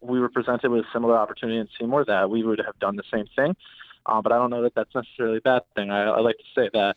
we 0.02 0.20
were 0.20 0.30
presented 0.30 0.70
with 0.70 0.86
a 0.86 0.88
similar 0.94 1.18
opportunity 1.18 1.60
in 1.60 1.68
Seymour, 1.80 2.06
that 2.06 2.30
we 2.30 2.44
would 2.44 2.62
have 2.66 2.78
done 2.80 2.96
the 2.96 3.04
same 3.12 3.26
thing. 3.36 3.56
Uh, 4.06 4.22
but 4.22 4.32
I 4.32 4.38
don't 4.38 4.50
know 4.50 4.64
that 4.64 4.76
that's 4.76 4.94
necessarily 4.94 5.38
a 5.38 5.42
bad 5.42 5.64
thing. 5.76 5.92
I, 5.92 6.04
I 6.04 6.20
like 6.20 6.38
to 6.38 6.44
say 6.56 6.70
that 6.74 6.96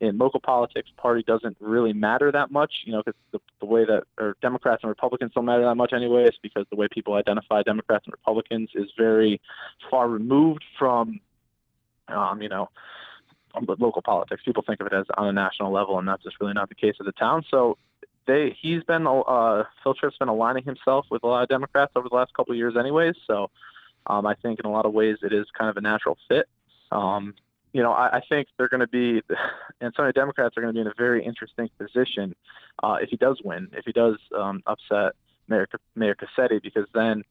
in 0.00 0.18
local 0.18 0.40
politics, 0.40 0.90
party 0.96 1.22
doesn't 1.22 1.56
really 1.60 1.92
matter 1.92 2.32
that 2.32 2.50
much, 2.50 2.72
you 2.84 2.92
know, 2.92 3.02
because 3.04 3.20
the, 3.32 3.40
the 3.60 3.66
way 3.66 3.84
that, 3.84 4.04
or 4.18 4.36
Democrats 4.40 4.82
and 4.82 4.88
Republicans 4.88 5.32
don't 5.34 5.44
matter 5.44 5.64
that 5.64 5.74
much 5.74 5.92
anyways, 5.92 6.32
because 6.42 6.66
the 6.70 6.76
way 6.76 6.88
people 6.90 7.14
identify 7.14 7.62
Democrats 7.62 8.06
and 8.06 8.12
Republicans 8.12 8.70
is 8.74 8.90
very 8.96 9.40
far 9.90 10.08
removed 10.08 10.64
from, 10.78 11.20
um, 12.08 12.40
you 12.40 12.48
know, 12.48 12.68
local 13.78 14.02
politics. 14.02 14.42
People 14.44 14.62
think 14.66 14.80
of 14.80 14.86
it 14.86 14.92
as 14.92 15.06
on 15.16 15.28
a 15.28 15.32
national 15.32 15.72
level, 15.72 15.98
and 15.98 16.08
that's 16.08 16.22
just 16.22 16.40
really 16.40 16.52
not 16.52 16.68
the 16.68 16.74
case 16.74 16.94
of 17.00 17.06
the 17.06 17.12
town. 17.12 17.44
So 17.50 17.78
they, 18.26 18.56
he's 18.60 18.82
been, 18.84 19.06
uh, 19.06 19.64
Phil 19.82 19.94
Tripp's 19.94 20.18
been 20.18 20.28
aligning 20.28 20.64
himself 20.64 21.06
with 21.10 21.22
a 21.24 21.26
lot 21.26 21.42
of 21.42 21.48
Democrats 21.48 21.92
over 21.96 22.08
the 22.08 22.14
last 22.14 22.32
couple 22.34 22.52
of 22.52 22.58
years 22.58 22.76
anyways. 22.78 23.14
So 23.26 23.50
um, 24.06 24.26
I 24.26 24.34
think 24.34 24.60
in 24.60 24.66
a 24.66 24.70
lot 24.70 24.86
of 24.86 24.92
ways 24.92 25.18
it 25.22 25.32
is 25.32 25.46
kind 25.56 25.70
of 25.70 25.76
a 25.76 25.80
natural 25.80 26.16
fit. 26.28 26.48
Um, 26.92 27.34
you 27.72 27.82
know, 27.82 27.92
I, 27.92 28.18
I 28.18 28.20
think 28.28 28.48
they're 28.56 28.68
going 28.68 28.80
to 28.80 28.88
be, 28.88 29.22
and 29.80 29.92
some 29.96 30.06
of 30.06 30.14
the 30.14 30.18
Democrats 30.18 30.56
are 30.56 30.60
going 30.60 30.74
to 30.74 30.76
be 30.76 30.80
in 30.80 30.86
a 30.86 30.94
very 30.96 31.24
interesting 31.24 31.68
position 31.78 32.34
uh, 32.82 32.98
if 33.00 33.10
he 33.10 33.16
does 33.16 33.40
win, 33.44 33.68
if 33.72 33.84
he 33.84 33.92
does 33.92 34.16
um, 34.36 34.62
upset 34.66 35.12
Mayor, 35.48 35.68
Mayor 35.94 36.14
Cassetti, 36.14 36.62
because 36.62 36.86
then, 36.94 37.24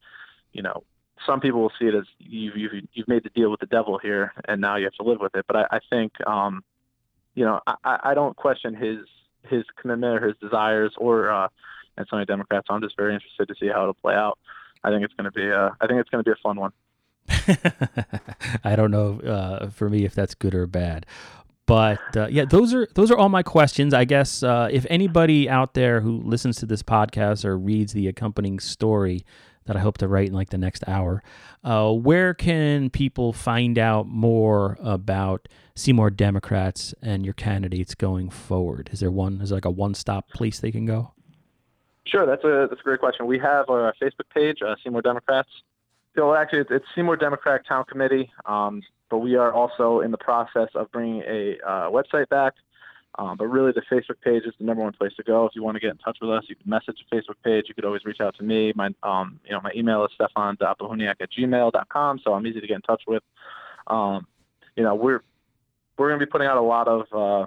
you 0.53 0.62
know, 0.62 0.84
some 1.25 1.39
people 1.39 1.62
will 1.62 1.71
see 1.79 1.86
it 1.86 1.95
as 1.95 2.05
you've, 2.19 2.55
you've, 2.58 2.71
you've 2.93 3.08
made 3.08 3.23
the 3.23 3.29
deal 3.29 3.51
with 3.51 3.60
the 3.60 3.65
devil 3.65 3.99
here, 3.99 4.34
and 4.47 4.62
now 4.62 4.75
you 4.77 4.86
have 4.86 4.93
to 4.93 5.03
live 5.03 5.19
with 5.19 5.36
it. 5.36 5.45
But 5.47 5.58
I, 5.58 5.65
I 5.71 5.79
think, 5.89 6.13
um, 6.27 6.63
you 7.36 7.45
know, 7.45 7.60
I, 7.67 7.99
I 8.03 8.13
don't 8.13 8.36
question 8.36 8.73
his 8.73 8.99
his 9.43 9.63
commitment 9.79 10.21
or 10.21 10.27
his 10.27 10.38
desires 10.38 10.93
or 10.97 11.32
uh, 11.32 11.47
and 11.99 12.08
of 12.12 12.19
the 12.19 12.25
Democrats. 12.25 12.67
So 12.67 12.73
I'm 12.73 12.82
just 12.82 12.95
very 12.97 13.13
interested 13.13 13.47
to 13.47 13.55
see 13.60 13.67
how 13.67 13.82
it'll 13.84 13.93
play 13.93 14.15
out. 14.15 14.38
I 14.84 14.89
think 14.89 15.03
it's 15.03 15.13
going 15.13 15.25
to 15.25 15.32
be 15.32 15.47
a, 15.47 15.75
I 15.82 15.88
think 15.88 15.99
it's 15.99 16.10
going 16.10 16.23
to 16.23 16.29
be 16.29 16.32
a 16.32 16.41
fun 16.41 16.58
one. 16.58 16.71
I 18.63 18.75
don't 18.75 18.91
know 18.91 19.19
uh, 19.19 19.69
for 19.69 19.89
me 19.89 20.05
if 20.05 20.15
that's 20.15 20.34
good 20.34 20.55
or 20.55 20.65
bad. 20.65 21.05
But 21.65 21.99
uh, 22.17 22.27
yeah, 22.32 22.45
those 22.45 22.73
are 22.73 22.88
those 22.95 23.12
are 23.12 23.17
all 23.17 23.29
my 23.29 23.43
questions. 23.43 23.93
I 23.93 24.03
guess 24.03 24.41
uh, 24.41 24.69
if 24.71 24.88
anybody 24.89 25.47
out 25.47 25.75
there 25.75 26.01
who 26.01 26.19
listens 26.23 26.58
to 26.58 26.65
this 26.65 26.82
podcast 26.82 27.45
or 27.45 27.58
reads 27.58 27.93
the 27.93 28.08
accompanying 28.08 28.60
story 28.60 29.23
that 29.69 29.77
I 29.77 29.82
hope 29.82 29.99
to 29.99 30.08
write 30.08 30.29
in 30.29 30.34
like 30.34 30.49
the 30.49 30.58
next 30.58 30.84
hour, 30.88 31.21
uh, 31.63 31.91
where 31.91 32.34
can 32.34 32.89
people 32.89 33.34
find 33.34 33.77
out 33.77 34.08
more 34.08 34.79
about 34.82 35.47
Seymour 35.75 36.10
Democrats 36.10 36.95
and 37.03 37.23
your 37.23 37.36
candidates 37.36 37.93
going 37.93 38.32
forward? 38.32 38.89
Is 38.91 38.99
there 38.99 39.12
one? 39.12 39.39
Is 39.41 39.49
there 39.49 39.58
like 39.58 39.65
a 39.65 39.69
one-stop 39.69 40.27
place 40.29 40.60
they 40.60 40.71
can 40.71 40.88
go? 40.88 41.13
Sure, 42.08 42.25
that's 42.25 42.43
a 42.43 42.65
that's 42.67 42.82
a 42.82 42.84
great 42.84 42.99
question. 42.99 43.27
We 43.27 43.38
have 43.38 43.69
our 43.69 43.93
Facebook 44.01 44.29
page, 44.34 44.63
uh, 44.65 44.75
Seymour 44.84 45.03
Democrats. 45.03 45.49
So 46.15 46.34
actually, 46.34 46.65
it's 46.71 46.86
Seymour 46.95 47.17
Democratic 47.17 47.67
Town 47.67 47.86
Committee, 47.86 48.32
um, 48.47 48.82
but 49.12 49.19
we 49.19 49.36
are 49.36 49.53
also 49.53 49.99
in 49.99 50.10
the 50.10 50.17
process 50.17 50.69
of 50.73 50.91
bringing 50.91 51.21
a 51.27 51.60
uh, 51.63 51.91
website 51.91 52.27
back. 52.29 52.55
Um, 53.19 53.36
but 53.36 53.47
really, 53.47 53.73
the 53.73 53.82
Facebook 53.91 54.21
page 54.23 54.43
is 54.45 54.53
the 54.58 54.63
number 54.63 54.82
one 54.82 54.93
place 54.93 55.12
to 55.17 55.23
go. 55.23 55.45
If 55.45 55.53
you 55.53 55.62
want 55.62 55.75
to 55.75 55.82
get 55.82 55.91
in 55.91 55.97
touch 55.97 56.17
with 56.21 56.29
us, 56.29 56.45
you 56.47 56.55
can 56.55 56.69
message 56.69 57.03
the 57.10 57.17
Facebook 57.17 57.36
page. 57.43 57.65
You 57.67 57.75
could 57.75 57.84
always 57.84 58.05
reach 58.05 58.21
out 58.21 58.38
to 58.38 58.43
me. 58.43 58.71
My, 58.77 58.91
um, 59.03 59.41
you 59.43 59.51
know, 59.51 59.60
my 59.62 59.71
email 59.75 60.05
is 60.05 60.12
stefan.bahuniak 60.15 61.15
at 61.19 61.29
gmail.com, 61.38 62.21
so 62.23 62.34
I'm 62.34 62.47
easy 62.47 62.62
to 62.62 62.67
get 62.67 62.75
in 62.75 62.82
touch 62.82 63.03
with. 63.05 63.21
Um, 63.88 64.25
you 64.77 64.84
know, 64.84 64.95
we're 64.95 65.21
we're 65.97 66.08
going 66.08 66.17
to 66.17 66.25
be 66.25 66.29
putting 66.29 66.47
out 66.47 66.55
a 66.55 66.62
lot 66.62 66.88
of 66.88 67.01
uh, 67.12 67.45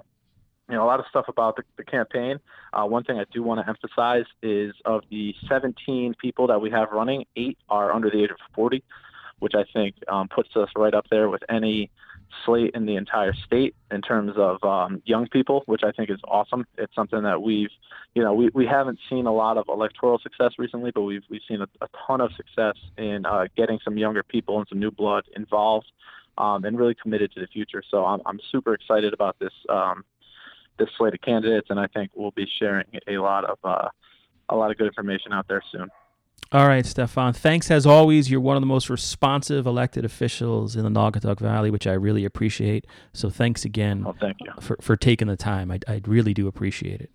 you 0.69 0.75
know, 0.75 0.83
a 0.83 0.85
lot 0.85 0.99
of 0.99 1.07
stuff 1.09 1.25
about 1.27 1.55
the, 1.55 1.63
the 1.77 1.83
campaign. 1.83 2.39
Uh, 2.71 2.85
one 2.85 3.03
thing 3.03 3.17
I 3.17 3.25
do 3.33 3.41
want 3.41 3.59
to 3.61 3.67
emphasize 3.67 4.25
is 4.43 4.75
of 4.85 5.01
the 5.09 5.33
17 5.49 6.13
people 6.21 6.45
that 6.47 6.61
we 6.61 6.69
have 6.69 6.91
running, 6.91 7.25
eight 7.35 7.57
are 7.69 7.91
under 7.91 8.11
the 8.11 8.23
age 8.23 8.29
of 8.29 8.37
40, 8.53 8.83
which 9.39 9.53
I 9.55 9.63
think 9.73 9.95
um, 10.07 10.27
puts 10.27 10.49
us 10.55 10.69
right 10.75 10.93
up 10.93 11.07
there 11.09 11.29
with 11.29 11.41
any 11.49 11.89
slate 12.45 12.71
in 12.73 12.85
the 12.85 12.95
entire 12.95 13.33
state 13.33 13.75
in 13.91 14.01
terms 14.01 14.33
of 14.37 14.63
um, 14.63 15.01
young 15.05 15.27
people, 15.27 15.63
which 15.65 15.81
I 15.83 15.91
think 15.91 16.09
is 16.09 16.19
awesome. 16.25 16.65
It's 16.77 16.93
something 16.95 17.23
that 17.23 17.41
we've, 17.41 17.69
you 18.15 18.23
know, 18.23 18.33
we, 18.33 18.49
we 18.53 18.65
haven't 18.65 18.99
seen 19.09 19.25
a 19.25 19.33
lot 19.33 19.57
of 19.57 19.65
electoral 19.69 20.19
success 20.19 20.53
recently, 20.57 20.91
but 20.91 21.01
we've 21.01 21.23
we've 21.29 21.41
seen 21.47 21.61
a, 21.61 21.67
a 21.81 21.87
ton 22.07 22.21
of 22.21 22.31
success 22.35 22.75
in 22.97 23.25
uh, 23.25 23.45
getting 23.55 23.79
some 23.83 23.97
younger 23.97 24.23
people 24.23 24.57
and 24.59 24.67
some 24.67 24.79
new 24.79 24.91
blood 24.91 25.23
involved. 25.35 25.91
Um, 26.35 26.65
and 26.65 26.79
really 26.79 26.95
committed 26.95 27.31
to 27.33 27.41
the 27.41 27.45
future. 27.45 27.83
So 27.91 28.05
I'm, 28.05 28.19
I'm 28.25 28.39
super 28.51 28.73
excited 28.73 29.13
about 29.13 29.37
this 29.37 29.53
um, 29.69 30.03
this 30.79 30.89
slate 30.97 31.13
of 31.13 31.21
candidates, 31.21 31.67
and 31.69 31.79
I 31.79 31.85
think 31.85 32.09
we'll 32.15 32.31
be 32.31 32.47
sharing 32.59 32.87
a 33.07 33.19
lot 33.19 33.45
of 33.45 33.59
uh, 33.63 33.89
a 34.49 34.55
lot 34.55 34.71
of 34.71 34.77
good 34.77 34.87
information 34.87 35.31
out 35.31 35.47
there 35.47 35.61
soon. 35.71 35.89
All 36.51 36.67
right, 36.67 36.85
Stefan. 36.85 37.33
Thanks 37.33 37.71
as 37.71 37.85
always. 37.87 38.29
You're 38.29 38.39
one 38.39 38.55
of 38.55 38.61
the 38.61 38.67
most 38.67 38.89
responsive 38.89 39.65
elected 39.65 40.05
officials 40.05 40.75
in 40.75 40.83
the 40.83 40.89
Naugatuck 40.89 41.39
Valley, 41.39 41.71
which 41.71 41.87
I 41.87 41.93
really 41.93 42.25
appreciate. 42.25 42.85
So 43.11 43.31
thanks 43.31 43.65
again. 43.65 44.03
Well, 44.03 44.15
thank 44.19 44.37
you 44.39 44.51
for 44.59 44.77
for 44.79 44.95
taking 44.95 45.27
the 45.27 45.35
time. 45.35 45.71
I 45.71 45.79
I 45.87 46.01
really 46.05 46.33
do 46.33 46.47
appreciate 46.47 47.01
it. 47.01 47.09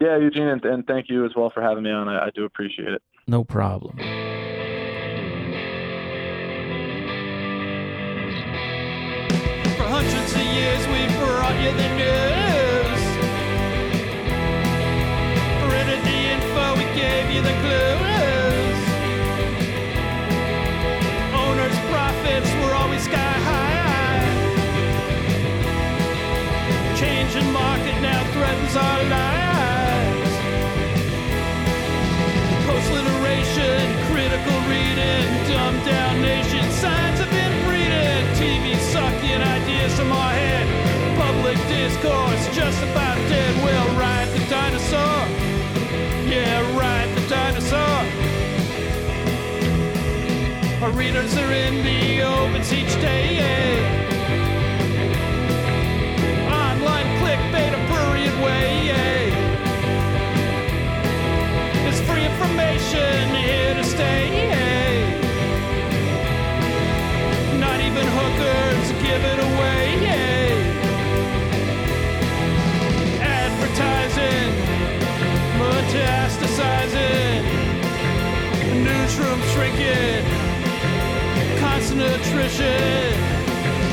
Yeah, 0.00 0.18
Eugene, 0.18 0.48
and, 0.48 0.64
and 0.64 0.86
thank 0.86 1.08
you 1.08 1.24
as 1.24 1.32
well 1.34 1.50
for 1.50 1.62
having 1.62 1.84
me 1.84 1.90
on. 1.90 2.08
I, 2.08 2.26
I 2.26 2.30
do 2.34 2.44
appreciate 2.44 2.88
it. 2.88 3.02
No 3.26 3.44
problem. 3.44 3.96
For 3.96 4.02
hundreds 9.84 10.34
of 10.34 10.40
years, 10.40 10.86
we 10.88 11.06
brought 11.16 11.56
you 11.62 11.72
the 11.72 11.96
news. 11.96 12.45
course, 42.06 42.46
just 42.54 42.80
about 42.82 43.16
dead. 43.28 43.54
We'll 43.64 43.92
ride 43.98 44.28
the 44.28 44.42
dinosaur. 44.48 45.26
Yeah, 46.30 46.78
ride 46.78 47.10
the 47.16 47.24
dinosaur. 47.28 47.98
Our 50.82 50.92
readers 50.92 51.36
are 51.36 51.52
in 51.52 51.82
the 51.82 52.22
opens 52.22 52.72
each 52.72 52.94
day. 53.00 53.36
Yeah. 53.40 53.76
Online 56.62 57.08
clickbait, 57.20 57.72
a 57.74 57.80
brilliant 57.92 58.38
way. 58.46 58.66
Yeah. 58.90 59.44
It's 61.88 62.00
free 62.08 62.24
information 62.24 63.34
here 63.34 63.74
to 63.74 63.84
stay. 63.84 64.22
Yeah. 64.50 64.96
Not 67.58 67.78
even 67.80 68.06
hookers 68.18 68.86
give 69.02 69.22
it 69.32 69.38
away. 69.50 70.05
Metastasizing, 75.86 77.42
newsroom 78.84 79.40
shrinking, 79.52 80.24
constant 81.60 82.02
attrition. 82.02 83.14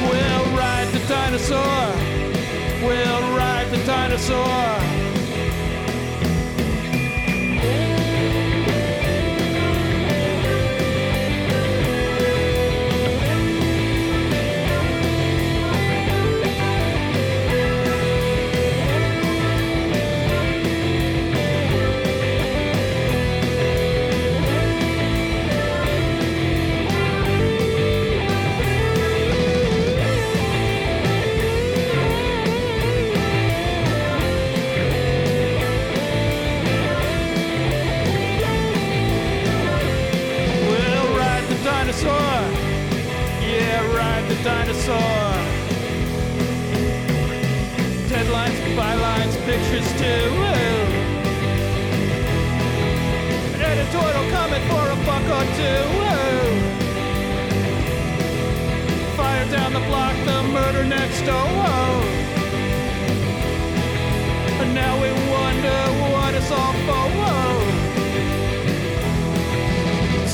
We'll 0.09 0.45
ride 0.57 0.89
the 0.91 0.99
dinosaur. 1.07 1.93
We'll 2.85 3.37
ride 3.37 3.67
the 3.71 3.83
dinosaur. 3.85 5.02
Dinosaur. 44.85 45.33
Deadlines, 48.09 48.59
bylines, 48.75 49.35
pictures 49.45 49.87
too. 49.99 50.25
An 53.53 53.61
editorial 53.61 54.25
comment 54.31 54.63
for 54.69 54.85
a 54.89 54.97
buck 55.05 55.25
or 55.37 55.45
two. 55.59 55.83
Fire 59.15 59.49
down 59.51 59.73
the 59.73 59.79
block, 59.87 60.15
the 60.25 60.43
murder 60.43 60.83
next 60.85 61.21
door. 61.21 62.03
And 64.61 64.73
now 64.73 65.01
we 65.01 65.09
wonder 65.31 65.79
what 66.11 66.33
it's 66.33 66.51
all 66.51 66.73
for. 66.85 67.42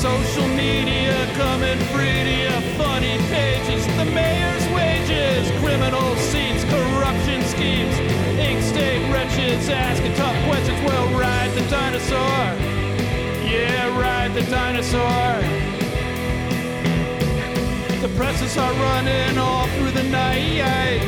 Social 0.00 0.48
media 0.48 1.14
coming 1.36 1.78
free 1.92 2.24
to 2.24 2.34
your 2.48 2.60
funny 2.78 3.18
pages. 3.28 3.86
The 3.98 4.06
mayor's 4.06 4.66
wages, 4.72 5.50
criminal 5.60 6.16
seats, 6.16 6.64
corruption 6.64 7.42
schemes. 7.42 7.94
Ink 8.40 8.62
state 8.62 9.12
wretches 9.12 9.68
asking 9.68 10.14
tough 10.14 10.34
questions. 10.46 10.80
Well, 10.88 11.06
ride 11.20 11.50
the 11.50 11.68
dinosaur. 11.68 12.16
Yeah, 13.44 14.00
ride 14.00 14.32
the 14.32 14.40
dinosaur. 14.50 15.36
The 18.00 18.08
presses 18.16 18.56
are 18.56 18.72
running 18.72 19.36
all 19.36 19.66
through 19.76 19.90
the 19.90 20.04
night. 20.04 21.02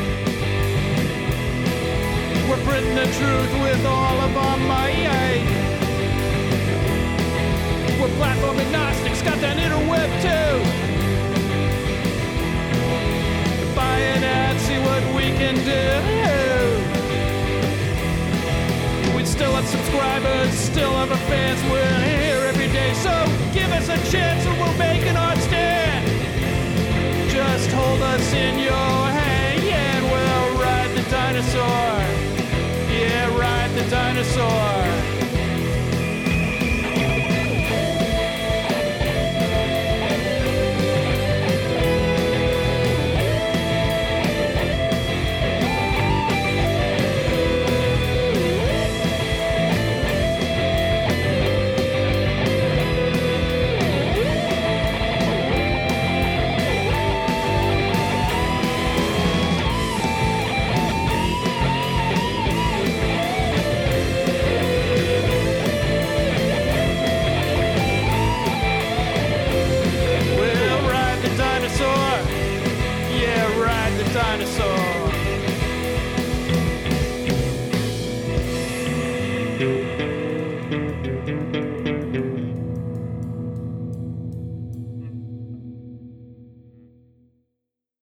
We're 2.47 2.63
printing 2.67 2.95
the 2.95 3.07
truth 3.07 3.53
with 3.63 3.87
all 3.87 4.21
of 4.21 4.37
our 4.37 4.59
might. 4.59 5.62
We're 8.03 8.09
platform 8.17 8.59
agnostics, 8.59 9.23
got 9.23 9.39
that 9.43 9.57
interweb 9.59 10.11
too. 10.27 10.59
Buy 13.77 13.97
an 13.97 14.25
ad, 14.25 14.59
see 14.61 14.81
what 14.81 15.05
we 15.15 15.31
can 15.39 15.55
do. 15.63 15.87
We 19.17 19.25
still 19.25 19.53
have 19.53 19.69
subscribers, 19.69 20.51
still 20.53 20.91
have 20.91 21.13
our 21.13 21.17
fans. 21.31 21.63
We're 21.71 22.01
here 22.03 22.45
every 22.49 22.67
day, 22.73 22.93
so 22.95 23.25
give 23.55 23.71
us 23.71 23.89
a 23.89 24.11
chance 24.11 24.45
and 24.47 24.59
we'll 24.59 24.77
make 24.79 25.07
an 25.07 25.17
art 25.17 25.39
stand. 25.39 25.82